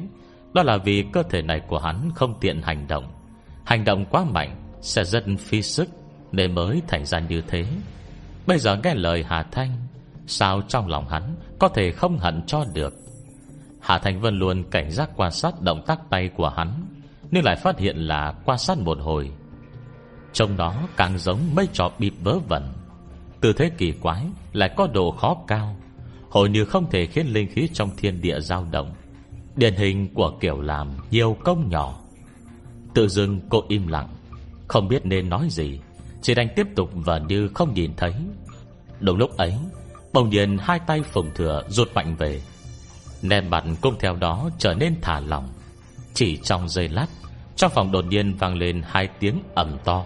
[0.52, 3.12] Đó là vì cơ thể này của hắn Không tiện hành động.
[3.64, 5.88] Hành động quá mạnh Sẽ rất phi sức
[6.32, 7.66] Nên mới thành ra như thế.
[8.46, 9.70] Bây giờ nghe lời Hà Thanh,
[10.26, 13.03] Sao trong lòng hắn Có thể không hận cho được?
[13.84, 16.86] Hà Thành Vân luôn cảnh giác quan sát Động tác tay của hắn,
[17.30, 19.32] Nhưng lại phát hiện là quan sát một hồi.
[20.32, 22.72] Trông đó càng giống mấy trò bịp vớ vẩn.
[23.40, 25.76] Tư thế kỳ quái Lại có độ khó cao
[26.30, 28.94] Hồi như không thể khiến linh khí trong thiên địa dao động.
[29.56, 32.00] Điển hình của kiểu làm Nhiều công nhỏ.
[32.94, 34.08] Tự dưng cô im lặng,
[34.68, 35.80] Không biết nên nói gì,
[36.22, 38.14] Chỉ đành tiếp tục và như không nhìn thấy.
[39.00, 39.54] Đúng lúc ấy,
[40.12, 42.40] Bỗng nhiên hai tay phồng thừa rụt mạnh về.
[43.24, 45.48] Nè mặt cũng theo đó trở nên thả lỏng.
[46.14, 47.06] Chỉ trong giây lát,
[47.56, 50.04] Trong phòng đột nhiên vang lên hai tiếng ẩm to.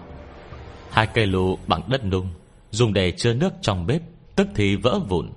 [0.91, 2.29] Hai cây lù bằng đất nung,
[2.71, 4.01] Dùng để chứa nước trong bếp,
[4.35, 5.29] Tức thì vỡ vụn.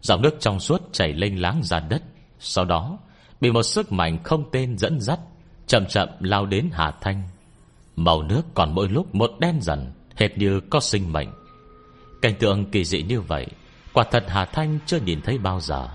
[0.00, 2.02] Dòng nước trong suốt chảy lênh láng ra đất.
[2.38, 2.98] Sau đó,
[3.40, 5.20] Bị một sức mạnh không tên dẫn dắt,
[5.66, 7.22] Chậm chậm lao đến Hà Thanh.
[7.96, 11.28] Màu nước còn mỗi lúc một đen dần, Hệt như có sinh mệnh.
[12.22, 13.46] Cảnh tượng kỳ dị như vậy,
[13.92, 15.88] Quả thật Hà Thanh chưa nhìn thấy bao giờ.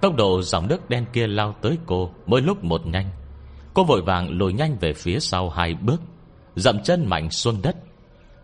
[0.00, 3.10] Tốc độ dòng nước đen kia lao tới cô Mỗi lúc một nhanh.
[3.74, 6.00] Cô vội vàng lùi nhanh về phía sau hai bước,
[6.56, 7.76] Dậm chân mạnh xuống đất.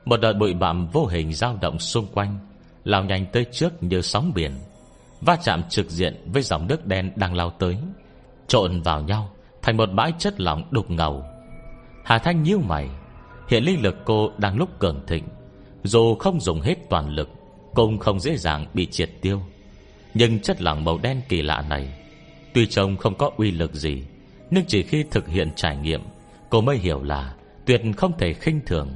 [0.05, 2.39] Một đợt bụi bặm vô hình dao động xung quanh,
[2.85, 4.53] Lao nhanh tới trước như sóng biển,
[5.21, 7.77] Va chạm trực diện với dòng nước đen đang lao tới,
[8.49, 9.31] Trộn vào nhau
[9.63, 11.25] Thành một bãi chất lỏng đục ngầu.
[12.05, 12.89] Hà Thanh nhíu mày,
[13.49, 15.25] Hiện linh lực cô đang lúc cường thịnh,
[15.83, 17.29] Dù không dùng hết toàn lực,
[17.75, 19.41] cũng không dễ dàng bị triệt tiêu.
[20.19, 21.89] Nhưng chất lỏng màu đen kỳ lạ này,
[22.55, 24.05] Tuy trông không có uy lực gì,
[24.51, 26.01] Nhưng chỉ khi thực hiện trải nghiệm,
[26.51, 27.35] Cô mới hiểu là
[27.67, 28.89] Tuyệt không thể khinh thường.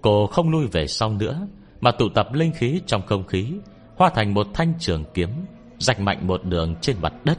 [0.00, 1.46] Cô không lui về sau nữa,
[1.80, 3.52] Mà tụ tập linh khí trong không khí,
[3.96, 5.30] Hóa thành một thanh trường kiếm,
[5.78, 7.38] Rạch mạnh một đường trên mặt đất.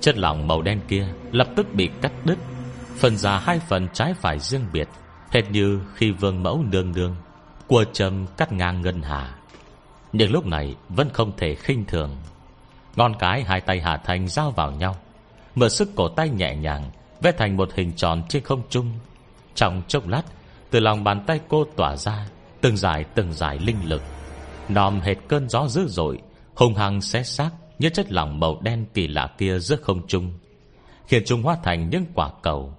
[0.00, 2.36] Chất lỏng màu đen kia Lập tức bị cắt đứt
[2.96, 4.88] Phần ra hai phần trái phải riêng biệt,
[5.30, 7.16] Hệt như khi vương mẫu nương nương,
[7.66, 9.39] Cua châm cắt ngang ngân hà.
[10.12, 12.16] Nhưng lúc này Vẫn không thể khinh thường.
[12.96, 14.96] Ngon cái hai tay Hà Thanh giao vào nhau,
[15.54, 16.90] Mở sức cổ tay nhẹ nhàng,
[17.22, 18.92] Vẽ thành một hình tròn trên không trung.
[19.54, 20.22] Trong chốc lát,
[20.70, 22.26] Từ lòng bàn tay cô tỏa ra
[22.60, 24.02] Từng dài từng dài linh lực,
[24.68, 26.18] Nòm hệt cơn gió dữ dội,
[26.54, 30.32] Hùng hăng xé xác Như chất lỏng màu đen kỳ lạ kia giữa không trung,
[31.06, 32.74] Khiến chúng hóa thành những quả cầu.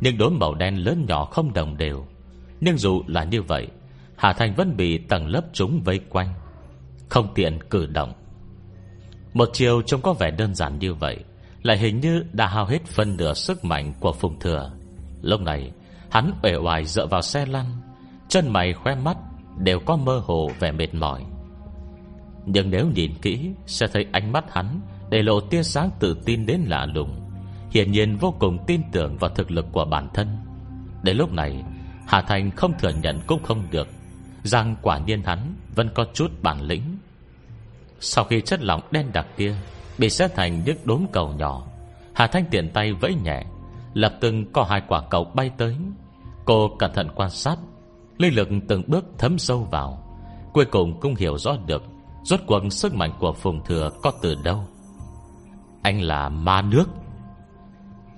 [0.00, 2.06] Những đốm màu đen lớn nhỏ không đồng đều,
[2.60, 3.68] Nhưng dù là như vậy,
[4.16, 6.34] Hà Thành vẫn bị tầng lớp chúng vây quanh.
[7.14, 8.12] Không tiện cử động.
[9.34, 11.24] Một chiều trông có vẻ đơn giản như vậy,
[11.62, 14.70] Lại hình như đã hao hết phân nửa sức mạnh của Phùng Thừa.
[15.22, 15.72] Lúc này,
[16.10, 17.66] Hắn uể oải dựa vào xe lăn,
[18.28, 19.16] Chân mày khoe mắt
[19.58, 21.24] Đều có mơ hồ vẻ mệt mỏi.
[22.46, 26.46] Nhưng nếu nhìn kỹ, Sẽ thấy ánh mắt hắn Để lộ tia sáng tự tin
[26.46, 27.20] đến lạ lùng,
[27.70, 30.28] Hiển nhiên vô cùng tin tưởng vào thực lực của bản thân.
[31.02, 31.64] Đến lúc này,
[32.06, 33.88] Hà Thành không thừa nhận cũng không được,
[34.42, 36.93] Rằng quả nhiên hắn Vẫn có chút bản lĩnh.
[38.00, 39.54] Sau khi chất lỏng đen đặc kia
[39.98, 41.66] Bị xét thành những đốm cầu nhỏ,
[42.14, 43.44] Hà Thanh tiện tay vẫy nhẹ,
[43.94, 45.76] Lập tức có hai quả cầu bay tới.
[46.44, 47.56] Cô cẩn thận quan sát,
[48.18, 50.04] Linh lực từng bước thấm sâu vào,
[50.54, 51.82] Cuối cùng cũng hiểu rõ được
[52.24, 54.64] Rốt cuộc sức mạnh của Phùng Thừa có từ đâu.
[55.82, 56.84] Anh là ma nước.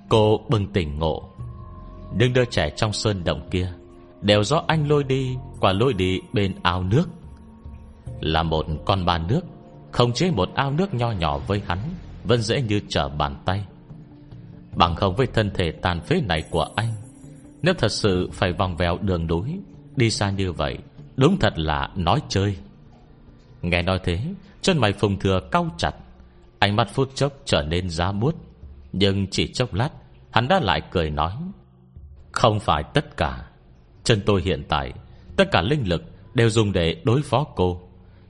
[0.08, 1.28] Cô bừng tỉnh ngộ.
[2.16, 3.72] Đừng đứa trẻ trong sơn động kia
[4.20, 7.04] Đều do anh lôi đi Qua lôi đi bên ao nước.
[8.20, 9.40] Là một con ba nước.
[9.96, 11.78] Không chế một ao nước nho nhỏ với hắn,
[12.24, 13.66] Vẫn dễ như trở bàn tay.
[14.74, 16.94] Bằng không với thân thể tàn phế này của anh,
[17.62, 19.58] Nếu thật sự phải vòng vèo đường núi,
[19.96, 20.78] Đi xa như vậy,
[21.16, 22.56] Đúng thật là nói chơi.
[23.62, 24.20] Nghe nói thế,
[24.62, 25.94] Chân mày phùng thừa cau chặt,
[26.58, 28.34] Ánh mắt phút chốc trở nên giá bút
[28.92, 29.90] Nhưng chỉ chốc lát,
[30.30, 31.32] Hắn đã lại cười nói,
[32.32, 33.46] Không phải tất cả.
[34.04, 34.92] Chân tôi hiện tại,
[35.36, 36.02] Tất cả linh lực
[36.34, 37.85] đều dùng để đối phó cô.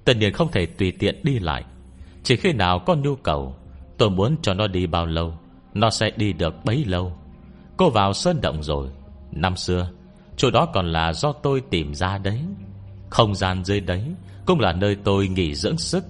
[0.06, 1.64] Tất nhiên không thể tùy tiện đi lại.
[2.22, 3.56] Chỉ khi nào có nhu cầu,
[3.98, 5.38] Tôi muốn cho nó đi bao lâu,
[5.74, 7.18] Nó sẽ đi được bấy lâu.
[7.76, 8.88] Cô vào sơn động rồi.
[9.32, 9.90] Năm xưa,
[10.36, 12.40] Chỗ đó còn là do tôi tìm ra đấy.
[13.10, 14.04] Không gian dưới đấy
[14.46, 16.04] Cũng là nơi tôi nghỉ dưỡng sức.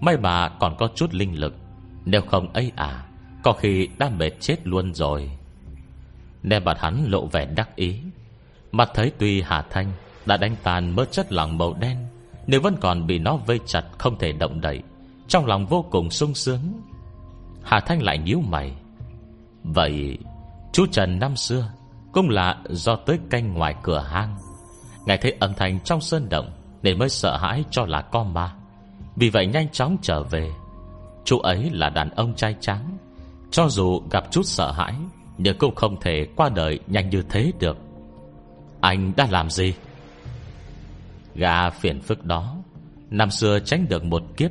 [0.00, 1.54] May mà còn có chút linh lực.
[2.04, 3.06] Nếu không ấy à
[3.42, 5.30] Có khi đã mệt chết luôn rồi.
[6.42, 7.96] Nè mặt hắn lộ vẻ đắc ý.
[8.72, 9.92] Mặt thấy tuy Hà Thanh
[10.26, 12.06] Đã đánh tàn mớ chất lỏng màu đen
[12.46, 14.82] nếu vẫn còn bị nó vây chặt Không thể động đậy,
[15.28, 16.80] Trong lòng vô cùng sung sướng.
[17.62, 18.72] Hà Thanh lại nhíu mày.
[19.62, 20.18] Vậy,
[20.72, 21.72] Chú Trần năm xưa
[22.12, 24.36] Cũng là do tới canh ngoài cửa hang.
[25.06, 26.50] Ngài thấy âm thanh trong sơn động
[26.82, 28.54] Nên mới sợ hãi cho là con ma.
[29.16, 30.50] Vì vậy nhanh chóng trở về.
[31.24, 32.98] Chú ấy là đàn ông trai trắng
[33.50, 34.94] Cho dù gặp chút sợ hãi,
[35.38, 37.76] Nhưng cũng không thể qua đời nhanh như thế được.
[38.80, 39.74] Anh đã làm gì?
[41.34, 42.56] Gà phiền phức đó,
[43.10, 44.50] Năm xưa tránh được một kiếp,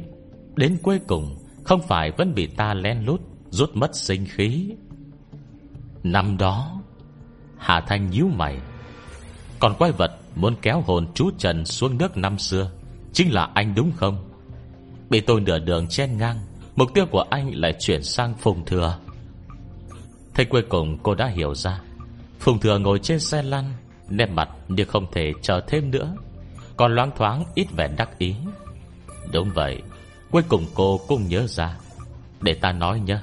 [0.55, 4.71] Đến cuối cùng Không phải vẫn bị ta len lút Rút mất sinh khí.
[6.03, 6.81] Năm đó,
[7.57, 8.57] Hà Thanh nhíu mày.
[9.59, 12.71] Còn quái vật muốn kéo hồn chú Trần xuống nước năm xưa
[13.13, 14.29] Chính là anh đúng không?
[15.09, 16.39] Bị tôi nửa đường chen ngang,
[16.75, 18.97] Mục tiêu của anh lại chuyển sang Phùng Thừa.
[20.33, 21.81] Thế cuối cùng cô đã hiểu ra,
[22.39, 23.73] Phùng Thừa ngồi trên xe lăn,
[24.09, 26.15] Nét mặt như không thể chờ thêm nữa.
[26.81, 28.35] Còn loáng thoáng ít vẻ đắc ý.
[29.33, 29.81] Đúng vậy,
[30.31, 31.77] Cuối cùng cô cũng nhớ ra.
[32.41, 33.19] Để ta nói nhé,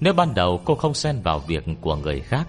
[0.00, 2.48] Nếu ban đầu cô không xen vào việc của người khác,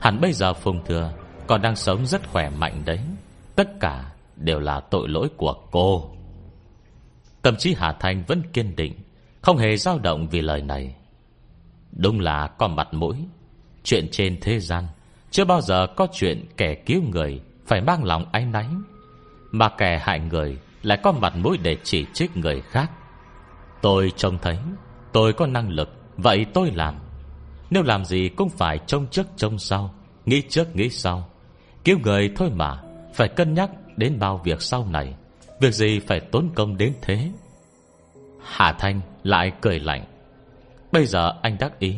[0.00, 1.12] Hẳn bây giờ Phùng Thừa
[1.46, 3.00] Còn đang sống rất khỏe mạnh đấy.
[3.54, 6.10] Tất cả đều là tội lỗi của cô.
[7.42, 8.94] Tâm trí Hà Thanh vẫn kiên định,
[9.42, 10.94] Không hề dao động vì lời này.
[11.92, 13.16] Đúng là có mặt mũi.
[13.84, 14.86] Chuyện trên thế gian
[15.30, 18.66] Chưa bao giờ có chuyện kẻ cứu người Phải mang lòng áy náy.
[19.50, 22.90] Mà kẻ hại người Lại có mặt mũi để chỉ trích người khác.
[23.82, 24.58] Tôi trông thấy,
[25.12, 26.94] Tôi có năng lực, Vậy tôi làm.
[27.70, 29.94] Nếu làm gì cũng phải trông trước trông sau,
[30.26, 31.28] Nghĩ trước nghĩ sau.
[31.84, 32.82] Cứu người thôi mà,
[33.14, 35.14] Phải cân nhắc đến bao việc sau này.
[35.60, 37.30] Việc gì phải tốn công đến thế?
[38.42, 40.04] Hà Thanh lại cười lạnh.
[40.92, 41.96] Bây giờ anh đắc ý,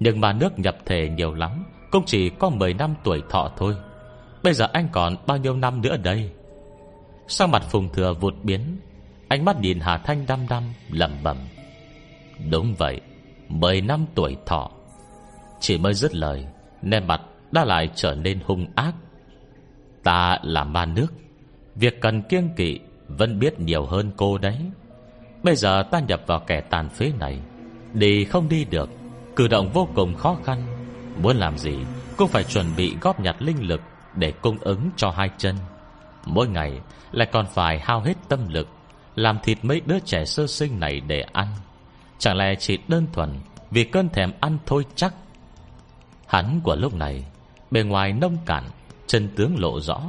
[0.00, 3.76] Nhưng mà nước nhập thể nhiều lắm, Cũng chỉ có 10 năm tuổi thọ thôi.
[4.42, 6.30] Bây giờ anh còn bao nhiêu năm nữa đây?
[7.28, 8.60] Sang mặt phùng thừa vụt biến,
[9.28, 11.36] Ánh mắt nhìn Hà Thanh đăm đăm, lẩm bẩm.
[12.50, 13.00] Đúng vậy
[13.48, 14.70] 10 năm tuổi thọ.
[15.60, 16.46] Chỉ mới dứt lời
[16.82, 17.20] Nên mặt
[17.52, 18.94] đã lại trở nên hung ác.
[20.04, 21.06] Ta là ma nước,
[21.74, 24.58] Việc cần kiêng kỵ Vẫn biết nhiều hơn cô đấy.
[25.42, 27.40] Bây giờ ta nhập vào kẻ tàn phế này,
[27.92, 28.90] Đi không đi được,
[29.36, 30.62] Cử động vô cùng khó khăn.
[31.22, 31.78] Muốn làm gì,
[32.16, 33.80] Cũng phải chuẩn bị góp nhặt linh lực
[34.14, 35.56] Để cung ứng cho hai chân.
[36.26, 36.80] Mỗi ngày
[37.12, 38.68] lại còn phải hao hết tâm lực,
[39.14, 41.46] Làm thịt mấy đứa trẻ sơ sinh này để ăn.
[42.18, 45.14] Chẳng lẽ chỉ đơn thuần Vì cơn thèm ăn thôi chắc?
[46.26, 47.24] Hắn của lúc này,
[47.70, 48.64] Bề ngoài nông cạn,
[49.06, 50.00] Chân tướng lộ rõ,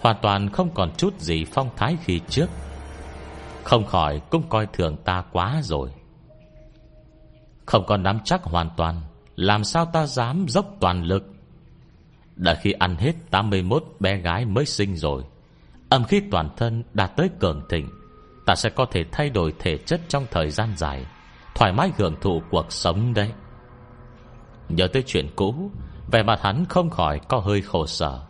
[0.00, 2.46] Hoàn toàn không còn chút gì phong thái khi trước.
[3.62, 5.90] Không khỏi cũng coi thường ta quá rồi.
[7.66, 9.00] Không còn nắm chắc hoàn toàn,
[9.36, 11.32] Làm sao ta dám dốc toàn lực?
[12.36, 15.24] Đã khi ăn hết 81 bé gái mới sinh rồi
[15.88, 17.88] Âm khí toàn thân đạt tới cường thịnh,
[18.46, 21.06] Ta sẽ có thể thay đổi thể chất trong thời gian dài,
[21.54, 23.32] Thoải mái hưởng thụ cuộc sống đấy.
[24.68, 25.70] Nhớ tới chuyện cũ,
[26.12, 28.20] Vẻ mặt hắn không khỏi có hơi khổ sở.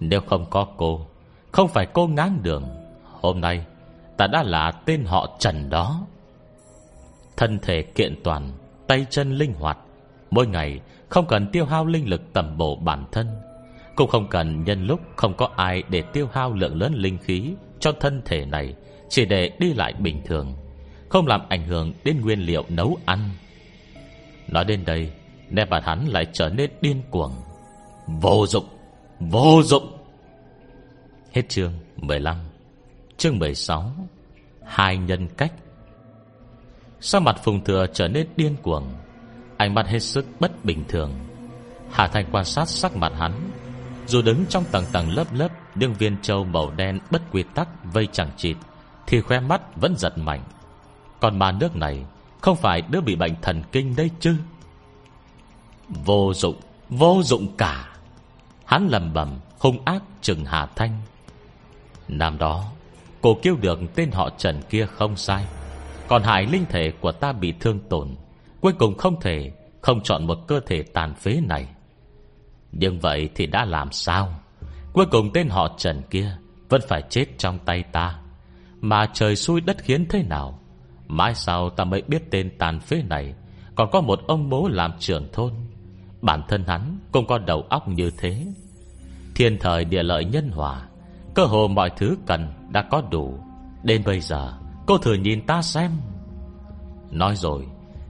[0.00, 1.06] Nếu không có cô,
[1.52, 2.64] Không phải cô ngán đường.
[3.20, 3.66] Hôm nay,
[4.16, 6.06] Ta đã là tên họ Trần đó.
[7.36, 8.52] Thân thể kiện toàn,
[8.86, 9.78] Tay chân linh hoạt,
[10.30, 13.43] Mỗi ngày không cần tiêu hao linh lực tầm bổ bản thân.
[13.96, 17.54] Cũng không cần nhân lúc không có ai Để tiêu hao lượng lớn linh khí
[17.80, 18.74] Cho thân thể này,
[19.08, 20.54] Chỉ để đi lại bình thường,
[21.08, 23.30] Không làm ảnh hưởng đến nguyên liệu nấu ăn.
[24.48, 25.12] Nói đến đây
[25.50, 27.32] Nét mặt hắn lại trở nên điên cuồng.
[28.06, 28.64] Vô dụng
[29.20, 29.98] Vô dụng!
[31.32, 32.36] Hết chương 15
[33.16, 33.92] Chương 16
[34.64, 35.52] Hai nhân cách.
[37.00, 38.84] Sao mặt Phùng Thừa trở nên điên cuồng,
[39.56, 41.12] Ánh mắt hết sức bất bình thường.
[41.90, 43.32] Hà Thành quan sát sắc mặt hắn
[44.06, 47.68] dù đứng trong tầng tầng lớp lớp Đương viên châu màu đen bất quy tắc,
[47.92, 48.56] Vây chẳng chịt,
[49.06, 50.42] Thì khoe mắt vẫn giật mạnh.
[51.20, 52.04] Còn ma nước này,
[52.40, 54.36] Không phải đứa bị bệnh thần kinh đây chứ?
[55.88, 56.56] Vô dụng
[56.88, 57.88] Vô dụng cả.
[58.64, 61.00] Hắn lầm bầm, hung ác chừng Hà Thanh.
[62.08, 62.64] Năm đó,
[63.20, 65.46] Cô kêu được tên họ Trần kia không sai.
[66.08, 68.14] Còn hại linh thể của ta bị thương tổn,
[68.60, 71.66] Cuối cùng không thể, Không chọn một cơ thể tàn phế này.
[72.78, 74.40] Nhưng vậy thì đã làm sao?
[74.92, 76.36] Cuối cùng tên họ Trần kia
[76.68, 78.18] Vẫn phải chết trong tay ta.
[78.80, 80.58] Mà trời xui đất khiến thế nào?
[81.06, 83.34] Mãi sau ta mới biết tên tàn phế này
[83.74, 85.52] Còn có một ông bố làm trưởng thôn.
[86.22, 88.46] Bản thân hắn cũng có đầu óc như thế.
[89.34, 90.82] Thiên thời địa lợi nhân hòa,
[91.34, 93.38] Cơ hồ mọi thứ cần đã có đủ.
[93.82, 94.52] Đến bây giờ,
[94.86, 95.90] Cô thử nhìn ta xem.
[97.10, 97.66] Nói rồi,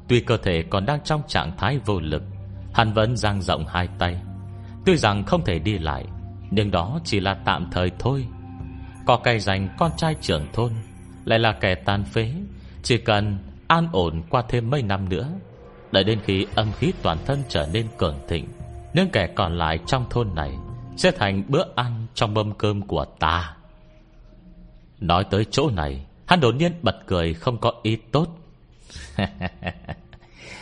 [0.08, 2.22] Tuy cơ thể còn đang trong trạng thái vô lực,
[2.74, 4.20] Hắn vẫn dang rộng hai tay.
[4.84, 6.04] Tuy rằng không thể đi lại,
[6.50, 8.26] Nhưng đó chỉ là tạm thời thôi.
[9.06, 10.72] Có cây dành con trai trưởng thôn,
[11.24, 12.32] Lại là kẻ tàn phế,
[12.82, 15.28] Chỉ cần an ổn qua thêm mấy năm nữa,
[15.92, 18.46] Đợi đến khi âm khí toàn thân trở nên cường thịnh,
[18.94, 20.52] Những kẻ còn lại trong thôn này
[20.96, 23.56] Sẽ thành bữa ăn trong mâm cơm của ta.
[25.00, 28.28] Nói tới chỗ này, Hắn đột nhiên bật cười không có ý tốt.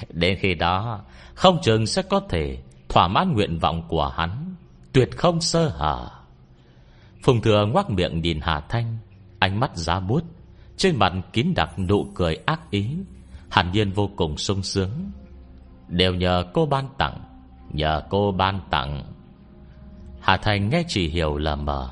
[0.08, 1.00] Đến khi đó,
[1.34, 2.58] Không chừng sẽ có thể
[2.92, 4.54] Thỏa mãn nguyện vọng của hắn,
[4.92, 6.08] Tuyệt không sơ hở.
[7.22, 8.98] Phùng thừa ngoác miệng nhìn Hà Thanh,
[9.38, 10.24] Ánh mắt giá bút
[10.76, 12.96] Trên mặt kín đặc nụ cười ác ý
[13.50, 14.90] Hàn nhiên vô cùng sung sướng.
[15.88, 17.20] Đều nhờ cô ban tặng,
[17.72, 19.04] Nhờ cô ban tặng.
[20.20, 21.90] Hà Thành nghe chỉ hiểu là mờ,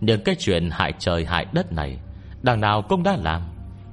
[0.00, 1.98] Nhưng cái chuyện hại trời hại đất này,
[2.42, 3.42] Đằng nào cũng đã làm,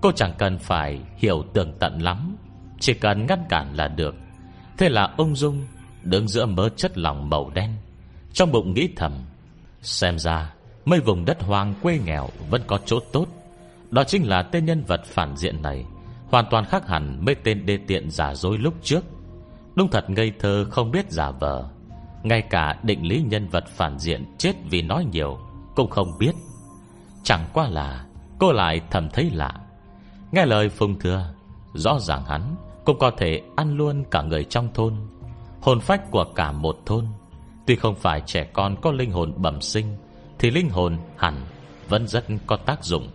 [0.02, 2.36] Cô chẳng cần phải hiểu tường tận lắm,
[2.80, 4.16] Chỉ cần ngăn cản là được.
[4.78, 5.66] Thế là ông Dung
[6.04, 7.76] Đứng giữa mớ chất lỏng màu đen.
[8.34, 9.14] Trong bụng nghĩ thầm,
[9.82, 10.54] Xem ra
[10.86, 13.26] mấy vùng đất hoang quê nghèo Vẫn có chỗ tốt.
[13.92, 15.86] Đó chính là tên nhân vật phản diện này,
[16.30, 19.06] Hoàn toàn khác hẳn mấy tên đê tiện giả dối lúc trước.
[19.76, 21.70] Đúng thật ngây thơ không biết giả vờ,
[22.24, 25.40] Ngay cả định lý nhân vật phản diện Chết vì nói nhiều
[25.76, 26.32] Cũng không biết.
[27.24, 28.06] Chẳng qua là
[28.40, 29.54] cô lại thầm thấy lạ.
[30.32, 31.34] Nghe lời Phùng Thừa,
[31.74, 34.96] Rõ ràng hắn cũng có thể ăn luôn cả người trong thôn.
[35.62, 37.06] Hồn phách của cả một thôn.
[37.68, 39.98] Tuy không phải trẻ con có linh hồn bẩm sinh,
[40.40, 41.46] Thì linh hồn hẳn
[41.90, 43.10] Vẫn rất có tác dụng.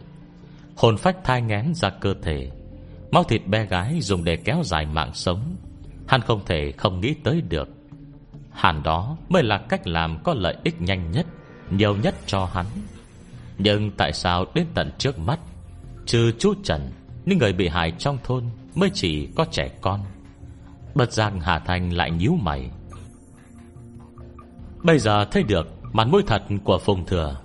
[0.77, 2.51] Hồn phách thai ngén ra cơ thể.
[3.11, 5.57] Máu thịt bé gái dùng để kéo dài mạng sống.
[6.09, 7.69] Hắn không thể không nghĩ tới được.
[8.51, 11.27] Hẳn đó mới là cách làm có lợi ích nhanh nhất,
[11.71, 12.67] Nhiều nhất cho hắn.
[13.59, 15.41] Nhưng tại sao đến tận trước mắt,
[16.07, 16.91] Trừ chú Trần,
[17.25, 20.01] Những người bị hại trong thôn Mới chỉ có trẻ con?
[20.95, 22.71] Bất giác Hà Thanh lại nhíu mày.
[24.83, 27.37] Bây giờ thấy được Mặt mũi thật của Phùng Thừa,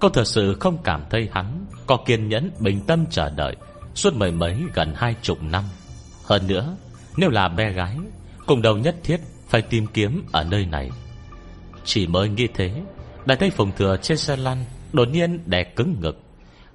[0.00, 3.56] Cô thật sự không cảm thấy hắn Có kiên nhẫn, bình tâm chờ đợi
[3.94, 5.64] Suốt mười mấy gần hai chục năm.
[6.24, 6.76] Hơn nữa,
[7.16, 7.96] nếu là bé gái,
[8.46, 10.90] Cùng đầu nhất thiết phải tìm kiếm ở nơi này.
[11.84, 12.82] Chỉ mới nghĩ thế,
[13.26, 16.20] Đã thấy phùng thừa trên xe lăn Đột nhiên đè cứng ngực,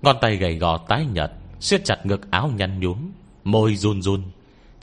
[0.01, 1.31] Ngón tay gầy gò tái nhật
[1.63, 3.11] siết chặt ngực áo nhăn nhúm,
[3.43, 4.23] Môi run run.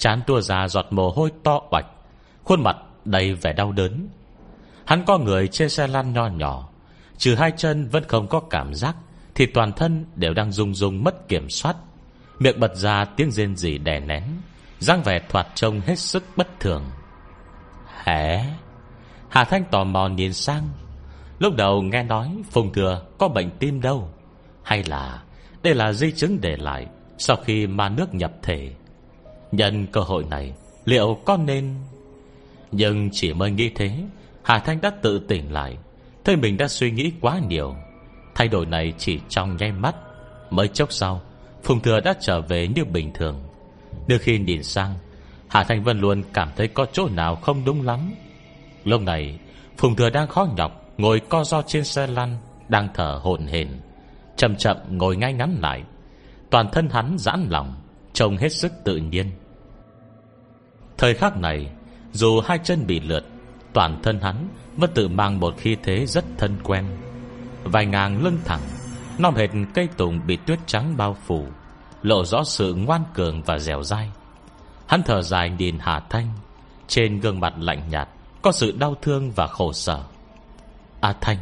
[0.00, 1.86] Chán tua ra giọt mồ hôi to bạch
[2.44, 4.08] Khuôn mặt đầy vẻ đau đớn.
[4.86, 6.68] Hắn có người trên xe lăn nho nhỏ,
[7.18, 8.96] Trừ hai chân vẫn không có cảm giác
[9.34, 11.76] Thì toàn thân đều đang rung rung mất kiểm soát.
[12.38, 14.22] Miệng bật ra tiếng rên rỉ đè nén,
[14.78, 16.84] dáng vẻ thoạt trông hết sức bất thường.
[17.86, 18.44] Hả
[19.28, 20.68] Hà Thanh tò mò nhìn sang,
[21.38, 24.08] Lúc đầu nghe nói Phùng Thừa có bệnh tim đâu,
[24.62, 25.22] Hay là
[25.62, 26.86] đây là di chứng để lại
[27.18, 28.72] Sau khi ma nước nhập thể.
[29.52, 30.52] Nhân cơ hội này,
[30.84, 31.74] Liệu có nên?
[32.72, 33.92] Nhưng chỉ mới nghĩ thế,
[34.42, 35.76] Hà Thanh đã tự tỉnh lại.
[36.24, 37.74] Thấy mình đã suy nghĩ quá nhiều,
[38.34, 39.96] Thay đổi này chỉ trong nháy mắt.
[40.50, 41.20] Mới chốc sau,
[41.62, 43.42] Phùng Thừa đã trở về như bình thường.
[44.06, 44.94] Đưa khi nhìn sang,
[45.48, 48.12] Hà Thanh Vân luôn cảm thấy có chỗ nào không đúng lắm.
[48.84, 49.38] Lúc này,
[49.78, 52.36] Phùng Thừa đang khó nhọc, Ngồi co do trên xe lăn,
[52.68, 53.68] Đang thở hồn hển,
[54.36, 55.82] Chậm chậm ngồi ngay ngắn lại.
[56.50, 57.74] Toàn thân hắn giãn lòng.
[58.12, 59.30] Trông hết sức tự nhiên.
[60.98, 61.70] Thời khắc này,
[62.12, 63.24] Dù hai chân bị lượt,
[63.72, 66.84] Toàn thân hắn vẫn tự mang một khí thế rất thân quen.
[67.64, 68.60] Vài ngàn lưng thẳng,
[69.18, 71.46] Non hệt cây tùng bị tuyết trắng bao phủ,
[72.02, 74.10] Lộ rõ sự ngoan cường và dẻo dai.
[74.86, 76.32] Hắn thở dài nhìn Hà Thanh,
[76.88, 78.08] Trên gương mặt lạnh nhạt,
[78.42, 80.02] Có sự đau thương và khổ sở.
[81.00, 81.38] À Thanh,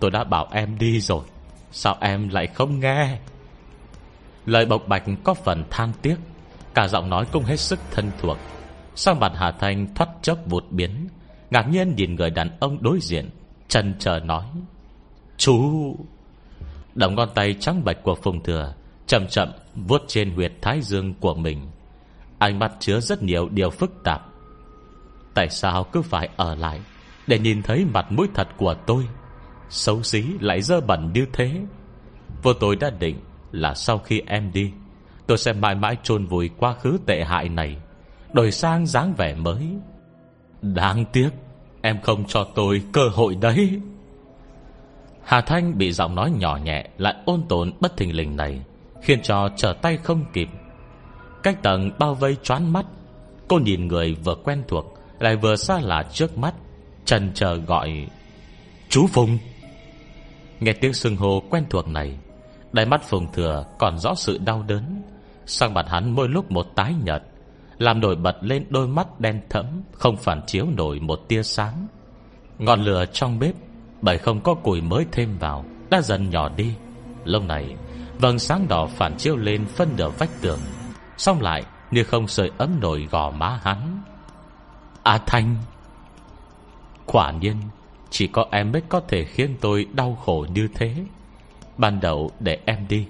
[0.00, 1.24] Tôi đã bảo em đi rồi,
[1.72, 3.18] Sao em lại không nghe?
[4.46, 6.16] Lời bộc bạch có phần than tiếc.
[6.74, 8.38] Cả giọng nói cũng hết sức thân thuộc.
[8.94, 11.08] Sang mặt Hà Thanh thoát chốc vụt biến.
[11.50, 13.30] Ngạc nhiên nhìn người đàn ông đối diện,
[13.68, 14.44] Trần chờ nói,
[15.36, 15.96] Chú!
[16.94, 18.74] Đồng ngón tay trắng bạch của Phùng Thừa
[19.06, 21.70] Chậm chậm vuốt trên huyệt thái dương của mình.
[22.38, 24.26] Ánh mắt chứa rất nhiều điều phức tạp.
[25.34, 26.80] Tại sao cứ phải ở lại
[27.26, 29.08] Để nhìn thấy mặt mũi thật của tôi?
[29.68, 31.60] Xấu xí lại dơ bẩn như thế.
[32.42, 33.20] Vô tôi đã định
[33.52, 34.72] là sau khi em đi,
[35.26, 37.76] Tôi sẽ mãi mãi chôn vùi quá khứ tệ hại này,
[38.32, 39.68] Đổi sang dáng vẻ mới.
[40.62, 41.30] Đáng tiếc,
[41.82, 43.80] Em không cho tôi cơ hội đấy.
[45.24, 48.60] Hà Thanh bị giọng nói nhỏ nhẹ Lại ôn tồn bất thình lình này,
[49.02, 50.48] Khiến cho trở tay không kịp.
[51.42, 52.86] Cách tầng bao vây choán mắt,
[53.48, 56.54] Cô nhìn người vừa quen thuộc Lại vừa xa lạ trước mắt,
[57.04, 58.06] Trần chờ gọi,
[58.88, 59.38] Chú Phùng.
[60.60, 62.18] Nghe tiếng sừng hô quen thuộc này
[62.72, 65.02] Đáy mắt Phùng Thừa còn rõ sự đau đớn.
[65.46, 67.22] Sang mặt hắn mỗi lúc một tái nhợt,
[67.78, 71.86] Làm nổi bật lên đôi mắt đen thẫm, Không phản chiếu nổi một tia sáng.
[72.58, 73.54] Ngọn lửa trong bếp,
[74.00, 76.74] Bởi không có củi mới thêm vào, Đã dần nhỏ đi.
[77.24, 77.76] Lâu này,
[78.18, 80.58] Vầng sáng đỏ phản chiếu lên phân nửa vách tường
[81.16, 84.02] Xong lại như không sưởi ấm nổi gò má hắn.
[85.02, 85.56] À Thanh,
[87.06, 87.56] Quả nhiên,
[88.10, 90.94] Chỉ có em mới có thể khiến tôi đau khổ như thế.
[91.76, 93.06] Ban đầu để em đi.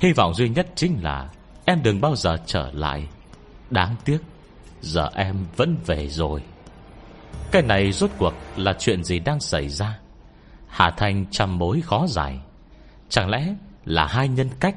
[0.00, 1.28] Hy vọng duy nhất chính là
[1.64, 3.06] Em đừng bao giờ trở lại.
[3.70, 4.18] Đáng tiếc,
[4.80, 6.42] Giờ em vẫn về rồi.
[7.52, 9.98] Cái này rốt cuộc là chuyện gì đang xảy ra?
[10.68, 12.38] Hà Thanh trăm mối khó giải.
[13.08, 14.76] Chẳng lẽ là hai nhân cách?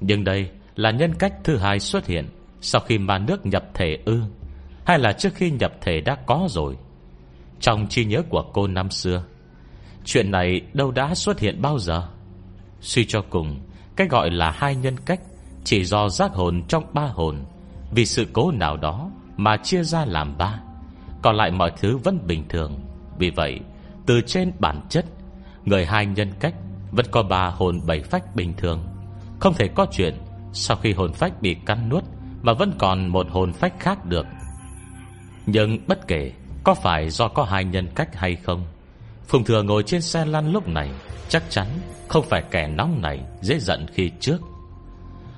[0.00, 2.28] Nhưng đây là nhân cách thứ hai xuất hiện
[2.60, 4.22] Sau khi mà nước nhập thể ư?
[4.86, 6.76] Hay là trước khi nhập thể đã có rồi?
[7.60, 9.24] Trong trí nhớ của cô năm xưa,
[10.04, 12.08] Chuyện này đâu đã xuất hiện bao giờ?
[12.82, 13.60] Suy cho cùng,
[13.96, 15.20] Cái gọi là hai nhân cách
[15.64, 17.44] Chỉ do giác hồn trong ba hồn.
[17.90, 20.60] Vì sự cố nào đó Mà chia ra làm ba,
[21.22, 22.80] Còn lại mọi thứ vẫn bình thường.
[23.18, 23.60] Vì vậy,
[24.06, 25.04] từ trên bản chất,
[25.64, 26.54] Người hai nhân cách
[26.90, 28.86] Vẫn có ba hồn bảy phách bình thường.
[29.40, 30.14] Không thể có chuyện
[30.52, 32.04] Sau khi hồn phách bị cắn nuốt
[32.42, 34.26] Mà vẫn còn một hồn phách khác được.
[35.46, 36.32] Nhưng bất kể
[36.64, 38.64] Có phải do có hai nhân cách hay không,
[39.28, 40.90] Phùng Thừa ngồi trên xe lăn lúc này
[41.32, 41.66] Chắc chắn
[42.08, 44.38] không phải kẻ nóng này Dễ giận khi trước.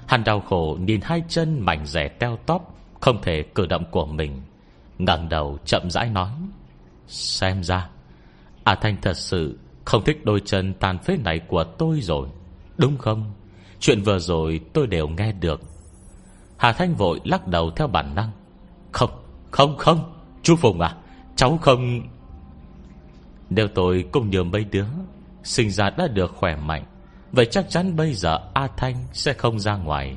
[0.06, 4.06] Hắn đau khổ nhìn hai chân mảnh rẻ teo tóp Không thể cử động của
[4.06, 4.42] mình
[4.98, 6.30] ngẩng đầu chậm rãi nói
[7.06, 7.88] Xem ra
[8.64, 12.28] A Thanh thật sự không thích đôi chân tàn phế này của tôi rồi
[12.76, 13.32] Đúng không?
[13.80, 15.60] Chuyện vừa rồi tôi đều nghe được.
[16.56, 18.30] Hà Thanh vội lắc đầu theo bản năng
[18.92, 19.10] Không,
[19.50, 20.12] không, không
[20.42, 20.96] Chú Phùng à
[21.36, 22.00] Cháu không
[23.50, 24.86] Nếu tôi cũng như mấy đứa
[25.44, 26.84] Sinh ra đã được khỏe mạnh.
[27.32, 30.16] Vậy chắc chắn bây giờ A Thanh Sẽ không ra ngoài.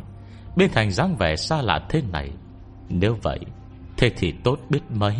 [0.55, 2.31] Biến thành dáng vẻ xa lạ thế này.
[2.89, 3.39] Nếu vậy,
[3.97, 5.17] Thế thì tốt biết mấy.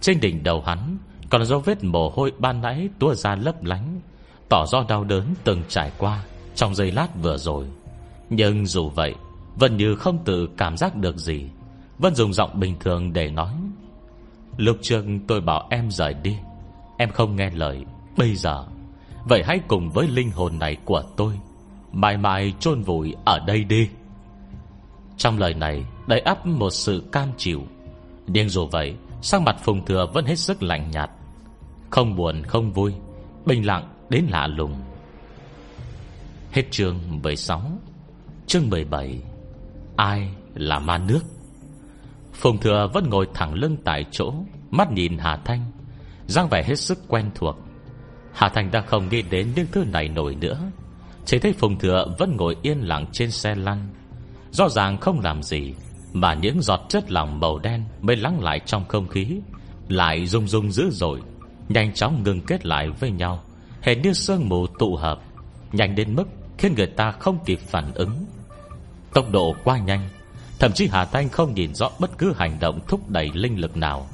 [0.00, 0.98] Trên đỉnh đầu hắn,
[1.30, 4.00] Còn dấu vết mồ hôi ban nãy tua ra lấp lánh,
[4.48, 6.24] Tỏ do đau đớn từng trải qua
[6.54, 7.66] Trong giây lát vừa rồi.
[8.30, 9.14] Nhưng dù vậy,
[9.56, 11.46] vẫn Như không tự cảm giác được gì,
[11.98, 13.54] vẫn dùng giọng bình thường để nói,
[14.56, 16.36] Lúc trước tôi bảo em rời đi,
[16.98, 17.84] Em không nghe lời,
[18.16, 18.64] Bây giờ
[19.24, 21.38] Vậy hãy cùng với linh hồn này của tôi.
[21.92, 23.88] Mãi mãi chôn vùi ở đây đi.
[25.16, 27.62] Trong lời này, Đầy ắp một sự cam chịu.
[28.26, 31.10] Nhưng dù vậy Sang mặt Phùng Thừa vẫn hết sức lạnh nhạt.
[31.90, 32.92] Không buồn, không vui,
[33.46, 34.74] Bình lặng đến lạ lùng.
[36.52, 37.62] Hết chương 16
[38.46, 39.22] Chương 17
[39.96, 41.20] Ai là ma nước?
[42.32, 44.34] Phùng Thừa vẫn ngồi thẳng lưng tại chỗ,
[44.70, 45.64] Mắt nhìn Hà Thanh,
[46.26, 47.56] dáng vẻ hết sức quen thuộc.
[48.32, 50.60] Hà Thành đã không nghĩ đến những thứ này nổi nữa.
[51.24, 53.88] Chỉ thấy Phùng Thừa vẫn ngồi yên lặng trên xe lăn.
[54.50, 55.74] Rõ ràng không làm gì,
[56.12, 59.40] Mà những giọt chất lỏng màu đen Mới lắng lại trong không khí,
[59.88, 61.20] Lại rung rung dữ dội,
[61.68, 63.42] Nhanh chóng ngừng kết lại với nhau,
[63.82, 65.20] Hệt như sương mù tụ hợp,
[65.72, 66.28] Nhanh đến mức
[66.58, 68.26] khiến người ta không kịp phản ứng.
[69.14, 70.08] Tốc độ quá nhanh,
[70.58, 73.76] Thậm chí Hà Thanh không nhìn rõ bất cứ hành động thúc đẩy linh lực
[73.76, 74.06] nào.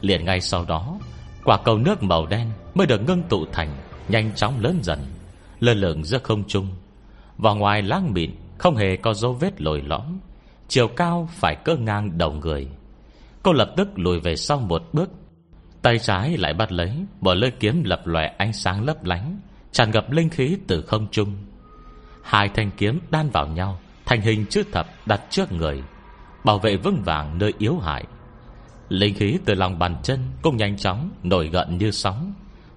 [0.00, 0.98] Liền ngay sau đó,
[1.44, 3.76] Quả cầu nước màu đen mới được ngưng tụ thành,
[4.08, 4.98] Nhanh chóng lớn dần,
[5.60, 6.68] Lơ lửng giữa không trung.
[7.38, 10.18] Vào ngoài láng mịn, Không hề có dấu vết lồi lõm,
[10.68, 12.68] Chiều cao phải cỡ ngang đầu người.
[13.42, 15.10] Cô lập tức lùi về sau một bước,
[15.82, 19.40] Tay trái lại bắt lấy Một lưỡi kiếm lập lòe ánh sáng lấp lánh,
[19.72, 21.36] Tràn ngập linh khí từ không trung.
[22.22, 25.82] Hai thanh kiếm đan vào nhau, Thành hình chữ thập đặt trước người,
[26.44, 28.04] Bảo vệ vững vàng nơi yếu hại.
[28.88, 32.34] Linh khí từ lòng bàn chân Cũng nhanh chóng nổi gợn như sóng.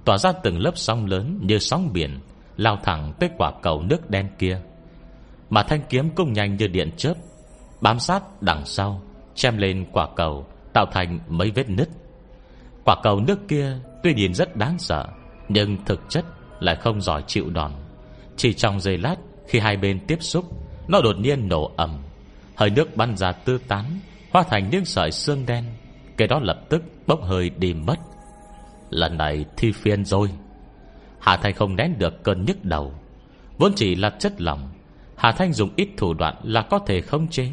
[0.08, 2.20] Tỏa ra từng lớp sóng lớn như sóng biển,
[2.58, 4.62] Lao thẳng tới quả cầu nước đen kia.
[5.50, 7.14] Mà thanh kiếm cũng nhanh như điện chớp,
[7.82, 9.02] Bám sát đằng sau,
[9.36, 11.90] Chém lên quả cầu, Tạo thành mấy vết nứt.
[12.86, 15.06] Quả cầu nước kia tuy nhìn rất đáng sợ,
[15.50, 16.26] Nhưng thực chất
[16.60, 17.72] lại không giỏi chịu đòn.
[18.38, 19.16] Chỉ trong giây lát,
[19.48, 20.46] Khi hai bên tiếp xúc,
[20.88, 21.98] Nó đột nhiên nổ ẩm
[22.56, 24.00] Hơi nước bắn ra tư tán,
[24.34, 25.64] Hóa thành những sợi xương đen
[26.18, 27.98] Cái đó lập tức bốc hơi đi mất.
[28.90, 30.30] Lần này thi phiên rồi.
[31.20, 32.94] Hà Thanh không nén được cơn nhức đầu.
[33.58, 34.70] Vốn chỉ là chất lòng
[35.18, 37.52] Hà Thanh dùng ít thủ đoạn là có thể khống chế.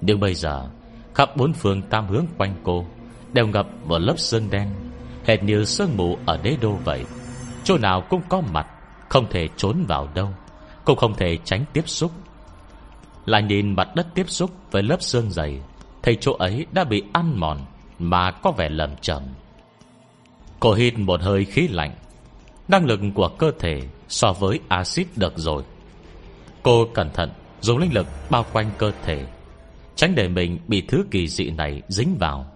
[0.00, 0.68] Nhưng bây giờ,
[1.14, 2.86] Khắp bốn phương tam hướng quanh cô
[3.32, 4.68] Đều ngập một lớp sương đen,
[5.24, 7.04] Hệt như sương mù ở đế đô vậy.
[7.64, 8.66] Chỗ nào cũng có mặt,
[9.08, 10.28] Không thể trốn vào đâu,
[10.84, 12.10] Cũng không thể tránh tiếp xúc.
[13.26, 15.60] Là nhìn mặt đất tiếp xúc Với lớp sương dày,
[16.02, 17.58] Thấy chỗ ấy đã bị ăn mòn
[17.98, 19.22] Mà có vẻ lầm trầm
[20.64, 21.94] Cô hít một hơi khí lạnh.
[22.68, 25.62] Năng lực của cơ thể So với axit được rồi.
[26.62, 29.26] Cô cẩn thận dùng linh lực bao quanh cơ thể,
[29.96, 32.46] Tránh để mình bị thứ kỳ dị này dính vào.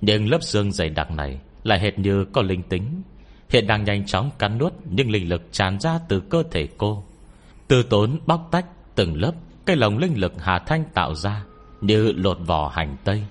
[0.00, 3.02] Nhưng lớp xương dày đặc này Lại hệt như có linh tính,
[3.48, 7.04] Hiện đang nhanh chóng cắn nuốt Nhưng linh lực tràn ra từ cơ thể cô,
[7.68, 9.32] Từ tốn bóc tách từng lớp
[9.64, 11.44] Cây lồng linh lực Hà Thanh tạo ra
[11.80, 13.24] Như lột vỏ hành tây.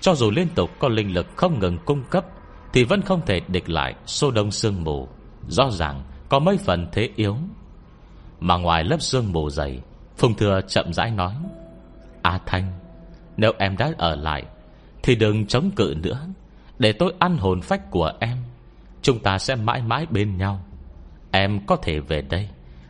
[0.00, 2.26] Cho dù liên tục có linh lực không ngừng cung cấp
[2.74, 5.08] thì vẫn không thể địch lại Xô đông sương mù.
[5.48, 7.36] Rõ ràng có mấy phần thế yếu.
[8.40, 9.80] Mà ngoài lớp sương mù dày,
[10.16, 11.34] Phùng Thừa chậm rãi nói,
[12.22, 12.72] A Thanh,
[13.36, 14.44] Nếu em đã ở lại,
[15.02, 16.26] Thì đừng chống cự nữa.
[16.78, 18.38] Để tôi ăn hồn phách của em,
[19.02, 20.64] Chúng ta sẽ mãi mãi bên nhau.
[21.30, 22.48] Em có thể về đây.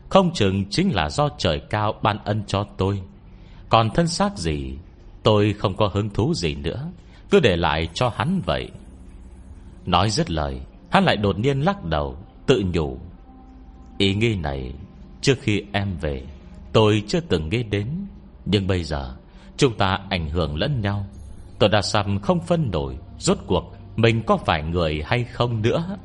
[0.08, 3.02] Không chừng chính là do trời cao ban ân cho tôi.
[3.68, 4.78] Còn thân xác gì,
[5.22, 6.90] Tôi không có hứng thú gì nữa.
[7.30, 8.70] Cứ để lại cho hắn vậy.
[9.86, 10.60] Nói dứt lời,
[10.90, 12.16] Hắn lại đột nhiên lắc đầu,
[12.46, 12.98] Tự nhủ.
[13.98, 14.74] Ý nghĩ này,
[15.20, 16.22] Trước khi em về,
[16.72, 17.88] Tôi chưa từng nghĩ đến.
[18.44, 19.14] Nhưng bây giờ,
[19.56, 21.06] Chúng ta ảnh hưởng lẫn nhau.
[21.58, 25.96] Tôi đã xăm không phân nổi, Rốt cuộc, mình có phải người hay không nữa?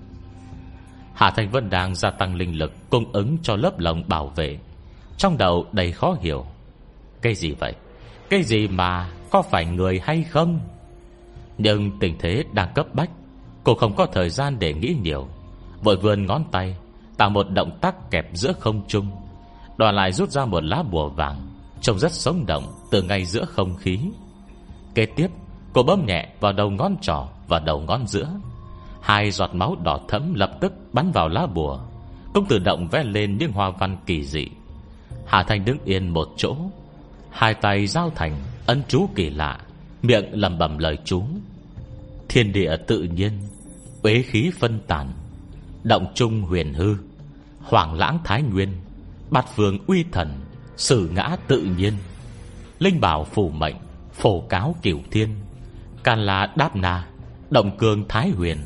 [1.14, 4.60] Hà Thành Vân đang gia tăng linh lực, Cung ứng cho lớp lồng bảo vệ.
[5.18, 6.46] Trong đầu đầy khó hiểu.
[7.22, 7.74] Cái gì vậy?
[8.30, 10.60] Cái gì mà có phải người hay không?
[11.58, 13.10] Nhưng tình thế đang cấp bách
[13.64, 15.28] Cô không có thời gian để nghĩ nhiều.
[15.84, 16.76] Vội vươn ngón tay,
[17.18, 19.12] Tạo một động tác kẹp giữa không trung
[19.78, 21.48] Đoàn lại rút ra một lá bùa vàng,
[21.82, 24.00] Trông rất sống động Từ ngay giữa không khí.
[24.96, 25.28] Kế tiếp,
[25.74, 28.30] cô bấm nhẹ vào đầu ngón trỏ Và đầu ngón giữa.
[29.02, 31.80] Hai giọt máu đỏ thẫm lập tức bắn vào lá bùa,
[32.34, 34.48] Cũng tự động vẽ lên những hoa văn kỳ dị.
[35.26, 36.56] Hà Thanh đứng yên một chỗ,
[37.32, 38.36] Hai tay giao thành
[38.66, 39.60] Ân chú kỳ lạ,
[40.02, 41.24] Miệng lầm bầm lời chú.
[42.30, 43.32] Thiên địa tự nhiên,
[44.04, 45.08] Uế khí phân tản
[45.84, 46.96] Động trung huyền hư
[47.60, 48.70] Hoàng lãng thái nguyên,
[49.30, 50.40] Bát phương uy thần,
[50.78, 51.94] Sử ngã tự nhiên,
[52.80, 53.76] Linh bảo phủ mệnh,
[54.14, 55.30] Phổ cáo cửu thiên,
[56.04, 57.08] Can la đáp na,
[57.50, 58.58] Động cường thái huyền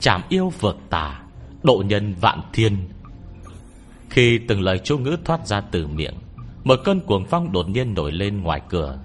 [0.00, 1.22] Chảm yêu vượt tà,
[1.62, 2.88] Độ nhân vạn thiên.
[4.10, 6.14] Khi từng lời chú ngữ thoát ra từ miệng,
[6.64, 8.98] Một cơn cuồng phong đột nhiên nổi lên ngoài cửa.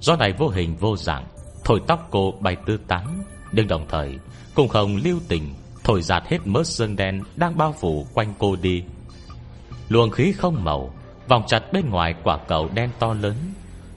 [0.00, 1.24] Gió này vô hình vô dạng,
[1.64, 3.22] Thổi tóc cô bay tư tán.
[3.56, 4.18] Nhưng đồng thời,
[4.54, 5.54] Cũng không lưu tình
[5.84, 8.82] Thổi giạt hết mớ sương đen Đang bao phủ quanh cô đi.
[9.88, 10.94] Luồng khí không màu,
[11.28, 13.34] Vòng chặt bên ngoài quả cầu đen to lớn,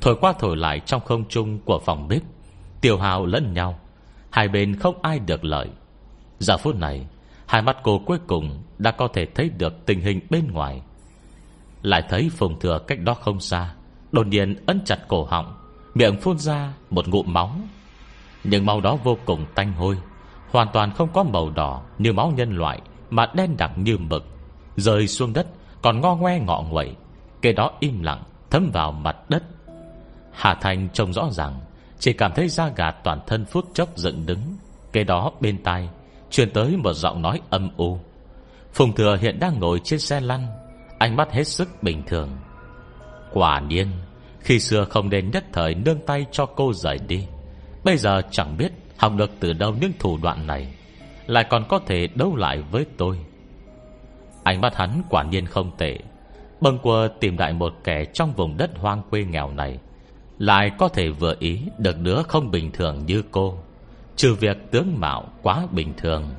[0.01, 2.21] Thổi qua thổi lại trong không trung của phòng bếp
[2.81, 3.79] Tiểu hào lẫn nhau.
[4.29, 5.67] Hai bên không ai được lợi.
[6.39, 7.05] Giờ phút này,
[7.45, 10.81] Hai mắt cô cuối cùng Đã có thể thấy được tình hình bên ngoài.
[11.81, 13.73] Lại thấy Phùng Thừa cách đó không xa,
[14.11, 15.57] Đột nhiên ấn chặt cổ họng,
[15.93, 17.55] Miệng phun ra một ngụm máu.
[18.43, 19.97] Nhưng máu đó vô cùng tanh hôi.
[20.51, 24.25] Hoàn toàn không có màu đỏ Như máu nhân loại Mà đen đặc như mực.
[24.77, 25.47] Rơi xuống đất,
[25.81, 26.95] còn ngo ngoe ngọ nguậy.
[27.41, 29.43] Kế đó im lặng, thấm vào mặt đất.
[30.33, 31.59] Hà Thành trông rõ ràng,
[31.99, 34.39] Chỉ cảm thấy da gà toàn thân phút chốc dựng đứng.
[34.93, 35.89] Kế đó bên tai,
[36.29, 37.99] Truyền tới một giọng nói âm u.
[38.73, 40.47] Phùng Thừa hiện đang ngồi trên xe lăn,
[40.99, 42.29] Ánh mắt hết sức bình thường.
[43.33, 43.87] Quả nhiên,
[44.39, 47.27] Khi xưa không nên nhất thời nương tay cho cô rời đi.
[47.83, 50.73] Bây giờ chẳng biết Học được từ đâu những thủ đoạn này,
[51.27, 53.17] Lại còn có thể đấu lại với tôi.
[54.43, 55.97] Ánh mắt hắn quả nhiên không tệ,
[56.61, 59.79] Bâng quơ tìm đại một kẻ Trong vùng đất hoang quê nghèo này,
[60.37, 63.57] Lại có thể vừa ý Được đứa không bình thường như cô,
[64.15, 66.29] Trừ việc tướng mạo quá bình thường.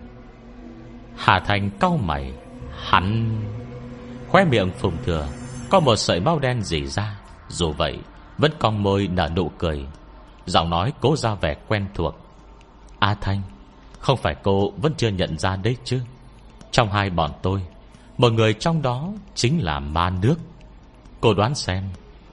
[1.16, 2.32] Hà Thành cau mày,
[2.76, 3.36] Hắn
[4.28, 5.28] Khóe miệng phùng thừa,
[5.70, 7.98] Có một sợi bao đen dì ra, Dù vậy
[8.38, 9.86] vẫn còn môi nở nụ cười.
[10.50, 12.14] Giọng nói cố ra vẻ quen thuộc.
[12.98, 13.42] A Thanh,
[13.98, 16.00] Không phải cô vẫn chưa nhận ra đấy chứ?
[16.70, 17.62] Trong hai bọn tôi,
[18.18, 20.36] Một người trong đó chính là ma nước.
[21.20, 21.84] Cô đoán xem,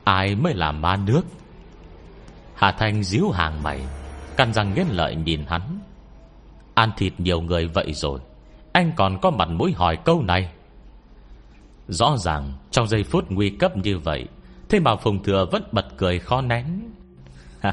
[0.04, 1.22] Ai mới là ma nước?
[2.56, 3.82] Hà Thanh díu hàng mày
[4.38, 5.80] Căn răng nghiến lợi nhìn hắn.
[6.74, 8.20] Ăn thịt nhiều người vậy rồi,
[8.72, 10.52] Anh còn có mặt mũi hỏi câu này.
[11.88, 14.28] Rõ ràng Trong giây phút nguy cấp như vậy,
[14.70, 16.92] Thế mà Phùng Thừa vẫn bật cười khó nén.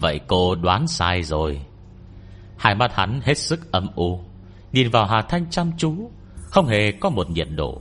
[0.00, 1.60] Vậy cô đoán sai rồi.
[2.58, 4.20] Hai mắt hắn hết sức âm u,
[4.72, 7.80] Nhìn vào Hà Thanh chăm chú, Không hề có một nhiệt độ.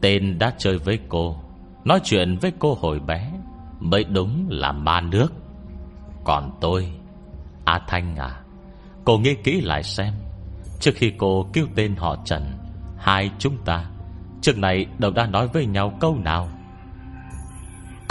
[0.00, 1.36] Tên đã chơi với cô,
[1.84, 3.32] Nói chuyện với cô hồi bé,
[3.80, 5.32] Mới đúng là ma nước.
[6.24, 6.92] Còn tôi,
[7.64, 8.40] A Thanh à
[9.04, 10.14] Cô nghĩ kỹ lại xem.
[10.80, 12.58] Trước khi cô kêu tên họ Trần,
[12.98, 13.84] Hai chúng ta,
[14.40, 16.48] Trước này đâu đã nói với nhau câu nào?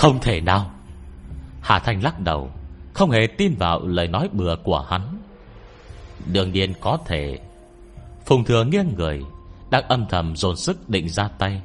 [0.01, 0.71] Không thể nào.
[1.61, 2.49] Hà Thanh lắc đầu,
[2.93, 5.01] Không hề tin vào lời nói bừa của hắn.
[6.25, 7.39] Đương nhiên có thể.
[8.25, 9.23] Phùng thừa nghiêng người,
[9.69, 11.61] Đang âm thầm dồn sức định ra tay.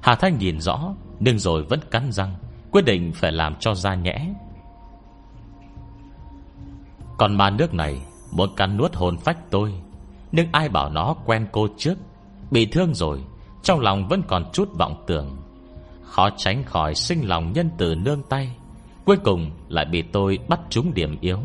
[0.00, 2.34] Hà Thanh nhìn rõ, Nhưng rồi vẫn cắn răng,
[2.70, 4.34] Quyết định phải làm cho ra nhẽ.
[7.18, 8.00] Còn ma nước này
[8.30, 9.74] Muốn cắn nuốt hồn phách tôi,
[10.32, 11.94] Nhưng ai bảo nó quen cô trước?
[12.50, 13.24] Bị thương rồi,
[13.62, 15.39] Trong lòng vẫn còn chút vọng tưởng.
[16.10, 18.56] Khó tránh khỏi sinh lòng nhân từ nương tay,
[19.04, 21.38] Cuối cùng lại bị tôi bắt trúng điểm yếu.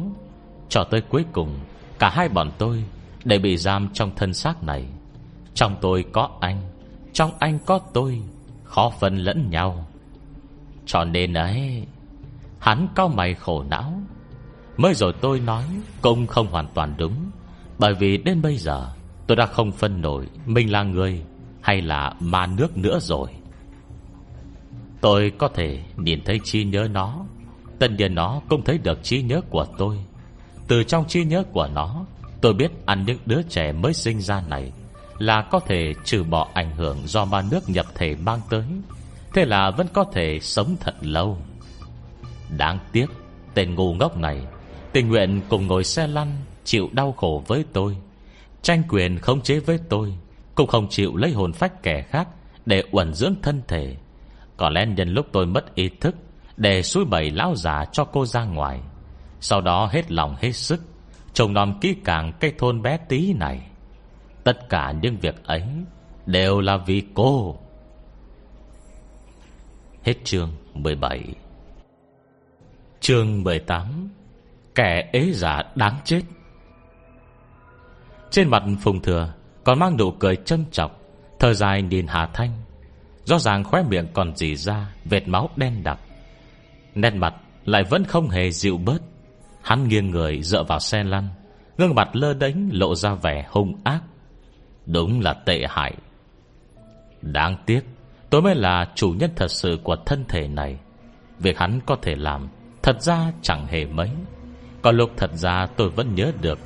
[0.70, 1.59] Cho tới cuối cùng,
[1.99, 2.84] Cả hai bọn tôi
[3.24, 4.86] Đều bị giam trong thân xác này.
[5.53, 6.61] Trong tôi có anh,
[7.13, 8.22] Trong anh có tôi,
[8.63, 9.88] Khó phân lẫn nhau.
[10.86, 11.86] Cho nên ấy,
[12.59, 13.93] Hắn cao mày khổ não.
[14.78, 15.63] Mới rồi tôi nói
[16.01, 17.32] Cũng không hoàn toàn đúng,
[17.80, 18.91] Bởi vì đến bây giờ
[19.28, 21.22] Tôi đã không phân nổi Mình là người
[21.61, 23.30] Hay là ma nước nữa rồi.
[25.06, 27.26] Tôi có thể nhìn thấy trí nhớ nó.
[27.80, 29.97] Tất nhiên nó cũng thấy được trí nhớ của tôi.
[30.68, 32.06] Từ trong trí nhớ của nó,
[32.41, 34.72] Tôi biết ăn những đứa trẻ mới sinh ra này
[35.18, 38.64] Là có thể trừ bỏ ảnh hưởng Do ma nước nhập thể mang tới.
[39.34, 41.38] Thế là vẫn có thể sống thật lâu.
[42.58, 43.06] Đáng tiếc,
[43.53, 44.41] Tên ngu ngốc này
[44.91, 47.97] Tình nguyện cùng ngồi xe lăn Chịu đau khổ với tôi.
[48.62, 50.14] Tranh quyền không chế với tôi,
[50.56, 52.28] Cũng không chịu lấy hồn phách kẻ khác
[52.66, 53.95] Để uẩn dưỡng thân thể.
[54.58, 56.16] Có lẽ nhân lúc tôi mất ý thức,
[56.58, 58.80] Để suối bầy lão già cho cô ra ngoài.
[59.39, 60.82] Sau đó hết lòng hết sức
[61.34, 63.68] Trông nom kỹ càng cây thôn bé tí này.
[64.43, 65.64] Tất cả những việc ấy
[66.26, 67.58] Đều là vì cô.
[70.03, 71.24] Hết chương 17
[72.99, 74.10] Chương 18
[74.76, 76.22] Kẻ ế giả đáng chết.
[78.32, 79.34] Trên mặt Phùng Thừa
[79.64, 80.99] Còn mang nụ cười châm chọc
[81.39, 82.64] Thở dài nhìn Hà Thanh.
[83.26, 85.99] Rõ ràng khóe miệng còn dì ra, Vệt máu đen đặc.
[86.95, 87.34] Nét mặt
[87.65, 89.01] lại vẫn không hề dịu bớt.
[89.61, 91.28] Hắn nghiêng người dựa vào xe lăn,
[91.78, 94.01] Gương mặt lơ đánh lộ ra vẻ hung ác.
[94.86, 95.93] Đúng là tệ hại.
[97.21, 97.82] Đáng tiếc,
[98.30, 100.80] Tôi mới là chủ nhân thật sự của thân thể này.
[101.39, 102.47] Việc hắn có thể làm
[102.84, 104.09] Thật ra chẳng hề mấy.
[104.82, 106.59] Còn lúc thật ra tôi vẫn nhớ được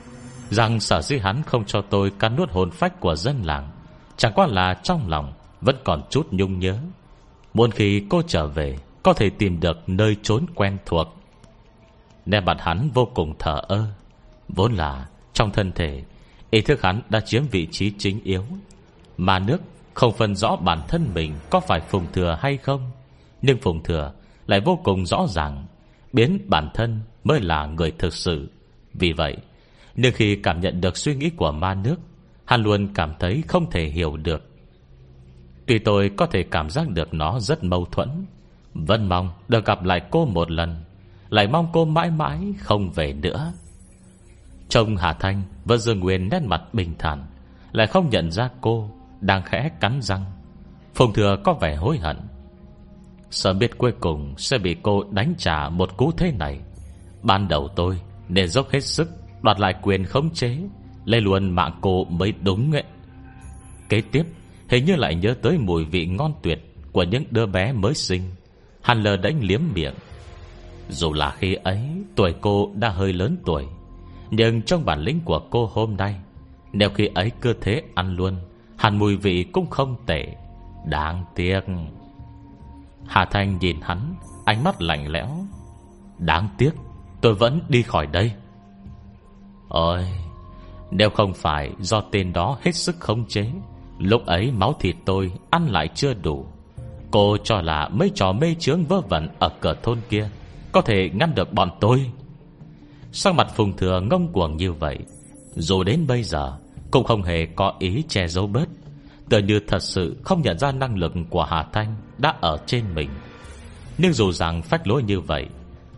[0.49, 3.69] Rằng sở dĩ hắn không cho tôi Cắn nuốt hồn phách của dân làng,
[4.17, 6.79] Chẳng qua là trong lòng vẫn còn chút nhung nhớ.
[7.53, 11.07] Muốn khi cô trở về, Có thể tìm được nơi trốn quen thuộc.
[12.25, 13.85] Nét mặt hắn vô cùng thở ơ,
[14.49, 16.03] Vốn là trong thân thể,
[16.51, 18.43] Ý thức hắn đã chiếm vị trí chính yếu.
[19.17, 19.57] Mà nước
[19.93, 22.91] không phân rõ bản thân mình Có phải phùng thừa hay không,
[23.41, 24.13] Nhưng phùng thừa
[24.47, 25.65] lại vô cùng rõ ràng,
[26.13, 28.49] Biến bản thân mới là người thực sự.
[28.93, 29.37] Vì vậy,
[29.95, 31.95] Nhưng khi cảm nhận được suy nghĩ của ma nước,
[32.45, 34.48] Hắn luôn cảm thấy không thể hiểu được.
[35.69, 38.25] Tuy tôi có thể cảm giác được nó rất mâu thuẫn,
[38.73, 40.83] Vẫn mong được gặp lại cô một lần,
[41.29, 43.53] Lại mong cô mãi mãi không về nữa.
[44.69, 47.25] Trông Hà Thanh vẫn dương nguyên nét mặt bình thản,
[47.71, 48.89] Lại không nhận ra cô
[49.21, 50.25] Đang khẽ cắn răng.
[50.95, 52.17] Phùng thừa có vẻ hối hận.
[53.31, 56.59] Sợ biết cuối cùng sẽ bị cô đánh trả một cú thế này,
[57.23, 57.99] Ban đầu tôi
[58.29, 59.09] Để dốc hết sức
[59.41, 60.57] Đoạt lại quyền khống chế,
[61.05, 62.83] Lấy luôn mạng cô mới đúng ấy.
[63.89, 64.23] Kế tiếp
[64.69, 66.59] Hình như lại nhớ tới mùi vị ngon tuyệt
[66.91, 68.21] Của những đứa bé mới sinh.
[68.81, 69.93] Hàn lờ đánh liếm miệng.
[70.89, 71.79] Dù là khi ấy,
[72.15, 73.65] Tuổi cô đã hơi lớn tuổi,
[74.31, 76.15] Nhưng trong bản lĩnh của cô hôm nay,
[76.73, 78.35] Nếu khi ấy cơ thế ăn luôn
[78.77, 80.27] hàn mùi vị cũng không tệ.
[80.85, 81.59] Đáng tiếc.
[83.07, 84.15] Hà Thanh nhìn hắn,
[84.45, 85.29] Ánh mắt lạnh lẽo.
[86.17, 86.71] Đáng tiếc,
[87.21, 88.31] tôi vẫn đi khỏi đây.
[89.67, 90.05] Ôi,
[90.91, 93.51] Nếu không phải do tên đó hết sức khống chế
[93.99, 96.45] Lúc ấy máu thịt tôi Ăn lại chưa đủ.
[97.11, 100.29] Cô cho là mấy trò mê chướng vơ vẩn Ở cửa thôn kia
[100.71, 102.11] Có thể ngăn được bọn tôi.
[103.11, 104.97] Sang mặt phùng thừa ngông cuồng như vậy,
[105.55, 106.57] Dù đến bây giờ
[106.91, 108.69] Cũng không hề có ý che giấu bớt.
[109.29, 112.83] Tựa như thật sự không nhận ra năng lực Của Hà Thanh đã ở trên
[112.95, 113.09] mình.
[113.97, 115.45] Nhưng dù rằng phách lối như vậy,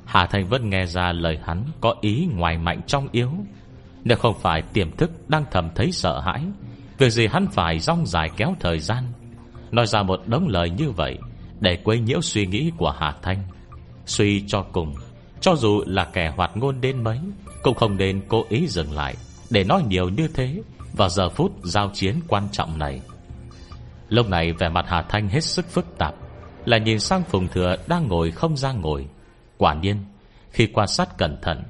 [0.05, 3.29] Hà Thanh vẫn nghe ra lời hắn Có ý ngoài mạnh trong yếu.
[4.03, 6.43] Nếu không phải tiềm thức đang thầm thấy sợ hãi
[7.01, 9.03] Việc gì hắn phải rong dài kéo thời gian?
[9.71, 11.17] Nói ra một đống lời như vậy
[11.59, 13.43] Để quấy nhiễu suy nghĩ của Hà Thanh.
[14.05, 14.95] Suy cho cùng,
[15.39, 17.19] Cho dù là kẻ hoạt ngôn đến mấy,
[17.63, 19.15] Cũng không nên cố ý dừng lại
[19.49, 20.61] Để nói nhiều như thế
[20.93, 23.01] Vào giờ phút giao chiến quan trọng này.
[24.09, 26.15] Lúc này vẻ mặt Hà Thanh hết sức phức tạp
[26.65, 29.05] Là nhìn sang Phùng Thừa đang ngồi không ra ngồi.
[29.57, 29.97] Quả nhiên,
[30.51, 31.63] Khi quan sát cẩn thận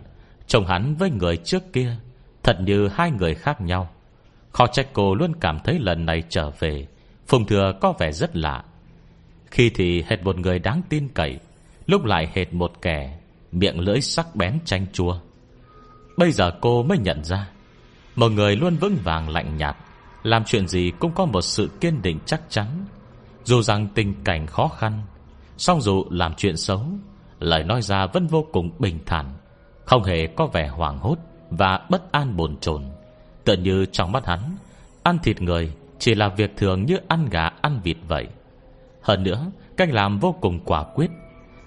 [0.48, 1.96] Chồng hắn với người trước kia,
[2.44, 3.90] Thật như hai người khác nhau.
[4.52, 6.88] Khó trách cô luôn cảm thấy lần này trở về,
[7.28, 8.64] Phùng Thừa có vẻ rất lạ.
[9.52, 11.40] Khi thì hệt một người đáng tin cậy,
[11.88, 13.18] Lúc lại hệt một kẻ
[13.52, 15.16] Miệng lưỡi sắc bén chanh chua.
[16.18, 17.50] Bây giờ cô mới nhận ra,
[18.16, 19.78] Một người luôn vững vàng lạnh nhạt,
[20.24, 22.68] Làm chuyện gì cũng có một sự kiên định chắc chắn.
[23.44, 25.02] Dù rằng tình cảnh khó khăn,
[25.58, 26.86] song dù làm chuyện xấu,
[27.40, 29.34] Lời nói ra vẫn vô cùng bình thản,
[29.86, 31.18] Không hề có vẻ hoảng hốt
[31.50, 32.84] Và bất an bồn chồn.
[33.46, 34.40] Tựa như trong mắt hắn.
[35.04, 38.28] Ăn thịt người chỉ là việc thường như ăn gà, ăn vịt vậy.
[39.02, 41.12] Hơn nữa, Cách làm vô cùng quả quyết.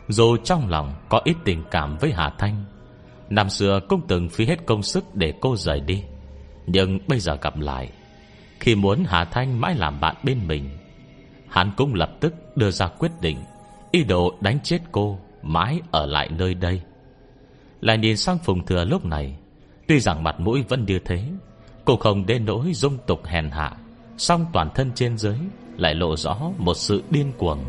[0.08, 2.64] Dù trong lòng có ít tình cảm với Hà Thanh,
[3.30, 6.02] Năm xưa cũng từng phí hết công sức để cô rời đi.
[6.66, 7.90] Nhưng bây giờ gặp lại,
[8.60, 10.78] Khi muốn Hà Thanh mãi làm bạn bên mình,
[11.48, 13.38] Hắn cũng lập tức đưa ra quyết định
[13.90, 16.80] Ý đồ đánh chết cô Mãi ở lại nơi đây.
[17.80, 19.36] Lại nhìn sang Phùng Thừa lúc này,
[19.88, 21.24] Tuy rằng mặt mũi vẫn như thế
[21.84, 23.72] Cô không đến nỗi dung tục hèn hạ.
[24.18, 25.38] Xong toàn thân trên dưới
[25.76, 27.64] Lại lộ rõ một sự điên cuồng.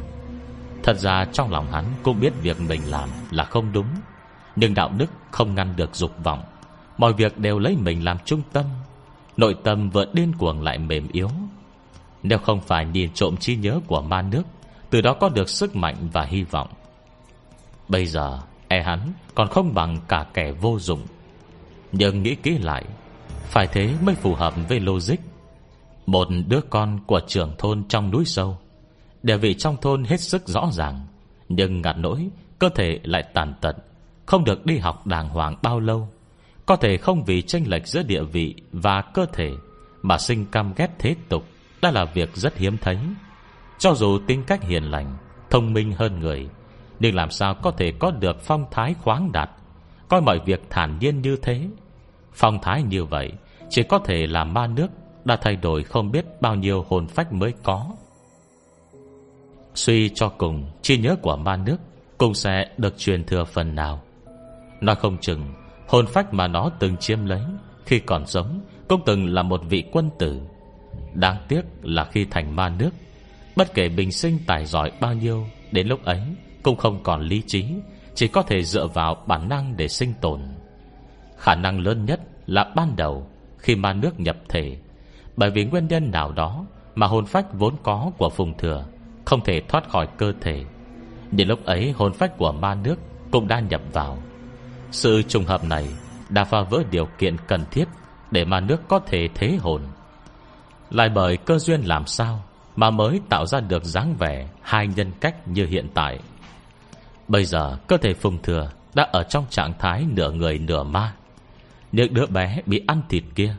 [0.84, 3.88] Thật ra trong lòng hắn cũng biết việc mình làm là không đúng,
[4.56, 6.44] Nhưng đạo đức không ngăn được dục vọng.
[6.98, 8.66] Mọi việc đều lấy mình làm trung tâm,
[9.38, 11.30] Nội tâm vừa điên cuồng lại mềm yếu.
[12.24, 14.44] Nếu không phải nhìn trộm trí nhớ của ma nước,
[14.90, 16.68] Từ đó có được sức mạnh và hy vọng.
[17.88, 21.06] Bây giờ e hắn còn không bằng cả kẻ vô dụng.
[21.92, 22.86] Nhưng nghĩ kỹ lại
[23.46, 25.16] phải thế mới phù hợp với logic.
[26.06, 28.58] Một đứa con của trưởng thôn trong núi sâu,
[29.24, 31.08] Địa vị trong thôn hết sức rõ ràng,
[31.50, 32.30] Nhưng ngặt nỗi
[32.60, 33.76] Cơ thể lại tàn tật,
[34.26, 36.10] Không được đi học đàng hoàng bao lâu.
[36.66, 39.52] Có thể không vì tranh lệch giữa địa vị Và cơ thể
[40.02, 41.44] Mà sinh căm ghét thế tục,
[41.82, 42.98] Đã là việc rất hiếm thấy.
[43.80, 45.18] Cho dù tính cách hiền lành,
[45.50, 46.50] Thông minh hơn người,
[47.00, 49.50] Nhưng làm sao có thể có được phong thái khoáng đạt?
[50.08, 51.68] Coi mọi việc thản nhiên như thế
[52.36, 53.32] Phong thái như vậy,
[53.70, 54.88] Chỉ có thể là ma nước
[55.26, 57.88] đã thay đổi không biết bao nhiêu hồn phách mới có.
[59.76, 61.78] Suy cho cùng Chi nhớ của ma nước
[62.18, 64.02] Cũng sẽ được truyền thừa phần nào.
[64.82, 65.54] Nó không chừng,
[65.88, 67.42] Hồn phách mà nó từng chiếm lấy
[67.86, 70.42] Khi còn sống Cũng từng là một vị quân tử.
[71.14, 72.92] Đáng tiếc là khi thành ma nước,
[73.56, 76.22] Bất kể bình sinh tài giỏi bao nhiêu, Đến lúc ấy
[76.64, 77.66] Cũng không còn lý trí,
[78.16, 80.42] Chỉ có thể dựa vào bản năng để sinh tồn.
[81.46, 83.28] Khả năng lớn nhất là ban đầu
[83.58, 84.78] Khi ma nước nhập thể.
[85.36, 86.66] Bởi vì nguyên nhân nào đó
[86.96, 88.86] Mà hồn phách vốn có của Phùng Thừa
[89.26, 90.66] Không thể thoát khỏi cơ thể
[91.32, 92.96] Đến lúc ấy hồn phách của ma nước
[93.32, 94.18] Cũng đã nhập vào.
[94.92, 95.88] Sự trùng hợp này
[96.30, 97.86] Đã phá vỡ điều kiện cần thiết
[98.32, 99.82] Để ma nước có thể thế hồn.
[100.90, 102.44] Lại bởi cơ duyên làm sao
[102.76, 106.20] Mà mới tạo ra được dáng vẻ Hai nhân cách như hiện tại.
[107.28, 111.14] Bây giờ cơ thể Phùng Thừa Đã ở trong trạng thái nửa người nửa ma.
[111.96, 113.56] Những đứa bé bị ăn thịt kia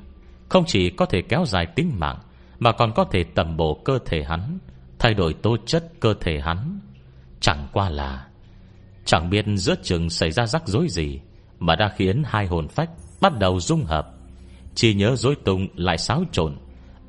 [0.49, 2.19] Không chỉ có thể kéo dài tính mạng,
[2.59, 4.59] Mà còn có thể tầm bổ cơ thể hắn,
[4.99, 6.81] Thay đổi tố chất cơ thể hắn.
[7.41, 8.27] Chẳng qua là,
[9.05, 11.21] Chẳng biết giữa chừng xảy ra rắc rối gì
[11.59, 14.15] Mà đã khiến hai hồn phách Bắt đầu dung hợp.
[14.75, 16.57] Chỉ nhớ dối tung lại xáo trộn,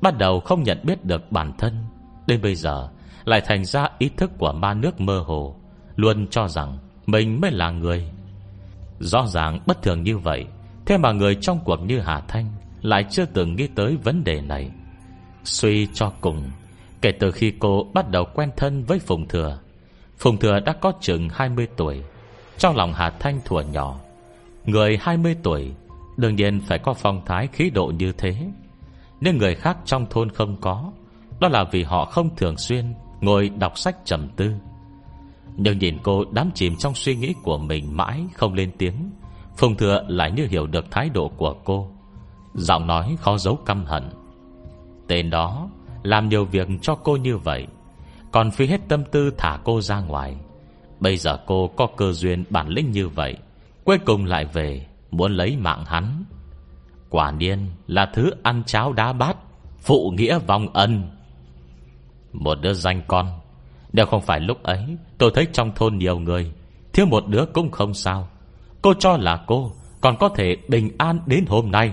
[0.00, 1.84] Bắt đầu không nhận biết được bản thân.
[2.26, 2.88] Đến bây giờ,
[3.24, 5.56] Lại thành ra ý thức của ma nước mơ hồ,
[5.96, 8.10] Luôn cho rằng Mình mới là người.
[8.98, 10.46] Rõ ràng bất thường như vậy
[10.88, 12.46] Thế mà người trong cuộc như Hà Thanh
[12.82, 14.70] Lại chưa từng nghĩ tới vấn đề này.
[15.44, 16.50] Suy cho cùng,
[17.00, 19.58] Kể từ khi cô bắt đầu quen thân với Phùng Thừa
[20.18, 22.02] Phùng Thừa đã có chừng 20 tuổi.
[22.58, 23.98] Trong lòng Hà Thanh thuở nhỏ,
[24.64, 25.72] Người 20 tuổi
[26.16, 28.36] Đương nhiên phải có phong thái khí độ như thế.
[29.20, 30.92] Nhưng người khác trong thôn không có,
[31.40, 34.52] Đó là vì họ không thường xuyên Ngồi đọc sách trầm tư.
[35.56, 39.10] Nhưng nhìn cô đám chìm trong suy nghĩ của mình Mãi không lên tiếng
[39.58, 41.90] Phùng Thừa lại như hiểu được thái độ của cô.
[42.54, 44.10] Giọng nói khó giấu căm hận.
[45.08, 45.68] Tên đó
[46.02, 47.66] Làm nhiều việc cho cô như vậy,
[48.32, 50.36] Còn phí hết tâm tư thả cô ra ngoài.
[51.00, 53.36] Bây giờ cô có cơ duyên bản lĩnh như vậy,
[53.84, 56.24] Cuối cùng lại về, Muốn lấy mạng hắn.
[57.10, 59.36] Quả nhiên là thứ ăn cháo đá bát,
[59.78, 61.10] Phụ nghĩa vong ân.
[62.32, 63.26] Một đứa danh con
[63.92, 66.52] đều không phải lúc ấy Tôi thấy trong thôn nhiều người,
[66.92, 68.28] Thiếu một đứa cũng không sao.
[68.82, 71.92] Cô cho là cô Còn có thể bình an đến hôm nay.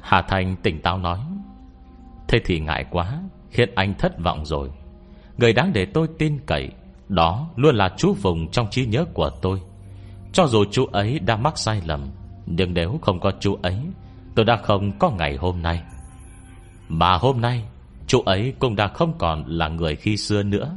[0.00, 1.18] Hà Thành tỉnh táo nói,
[2.28, 4.70] Thế thì ngại quá, Khiến anh thất vọng rồi.
[5.38, 6.70] Người đáng để tôi tin cậy,
[7.08, 9.60] Đó luôn là chú Phùng trong trí nhớ của tôi.
[10.32, 12.10] Cho dù chú ấy đã mắc sai lầm,
[12.46, 13.78] Nhưng nếu không có chú ấy,
[14.34, 15.82] Tôi đã không có ngày hôm nay.
[16.88, 17.64] Mà hôm nay,
[18.06, 20.76] Chú ấy cũng đã không còn là người khi xưa nữa.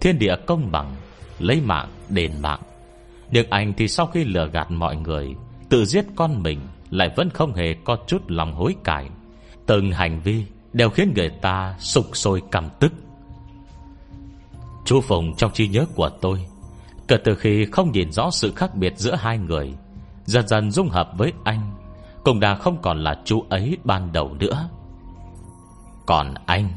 [0.00, 0.96] Thiên địa công bằng,
[1.38, 2.60] Lấy mạng đền mạng.
[3.30, 5.34] Nhưng anh thì sau khi lừa gạt mọi người,
[5.68, 6.60] Tự giết con mình
[6.90, 9.08] Lại vẫn không hề có chút lòng hối cải.
[9.66, 12.92] Từng hành vi Đều khiến người ta sục sôi cảm tức.
[14.84, 16.46] Chú Phùng trong trí nhớ của tôi,
[17.08, 19.74] Kể từ khi không nhìn rõ sự khác biệt giữa hai người,
[20.24, 21.76] Dần dần dung hợp với anh,
[22.24, 24.68] Cũng đã không còn là chú ấy ban đầu nữa.
[26.06, 26.68] Còn anh,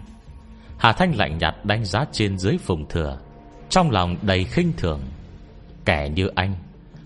[0.78, 3.18] Hà Thanh lạnh nhạt đánh giá trên dưới Phùng Thừa,
[3.70, 4.99] Trong lòng đầy khinh thường.
[5.86, 6.54] Kẻ như anh.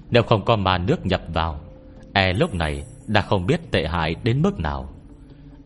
[0.09, 1.59] Nếu không có ma nước nhập vào
[2.13, 4.89] E lúc này đã không biết tệ hại đến mức nào.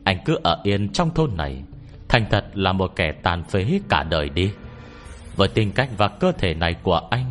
[0.03, 1.63] Anh cứ ở yên trong thôn này,
[2.07, 4.51] Thành thật là một kẻ tàn phế cả đời đi.
[5.35, 7.25] Với tính cách và cơ thể này của anh,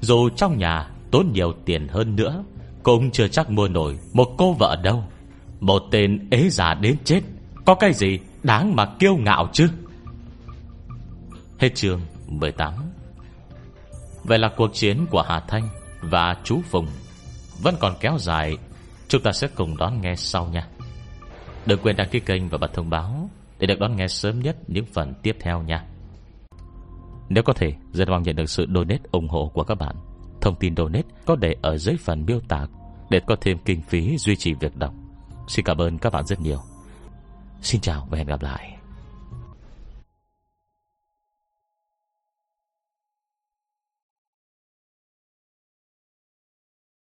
[0.00, 2.44] Dù trong nhà tốn nhiều tiền hơn nữa,
[2.82, 5.04] Cũng chưa chắc mua nổi Một cô vợ đâu.
[5.60, 7.20] Một tên ế già đến chết,
[7.64, 9.68] Có cái gì đáng mà kiêu ngạo chứ?
[11.58, 12.87] Hết chương 18
[14.28, 15.68] Vậy là cuộc chiến của Hà Thanh
[16.00, 16.86] Và chú Phùng
[17.62, 18.56] Vẫn còn kéo dài.
[19.08, 20.68] Chúng ta sẽ cùng đón nghe sau nha.
[21.66, 24.56] Đừng quên đăng ký kênh và bật thông báo Để được đón nghe sớm nhất
[24.66, 25.84] những phần tiếp theo nha.
[27.28, 29.96] Nếu có thể, Rất mong nhận được sự donate ủng hộ của các bạn.
[30.40, 32.66] Thông tin donate có để ở dưới phần miêu tả
[33.10, 34.94] Để có thêm kinh phí duy trì việc đọc.
[35.48, 36.60] Xin cảm ơn các bạn rất nhiều.
[37.62, 38.77] Xin chào và hẹn gặp lại.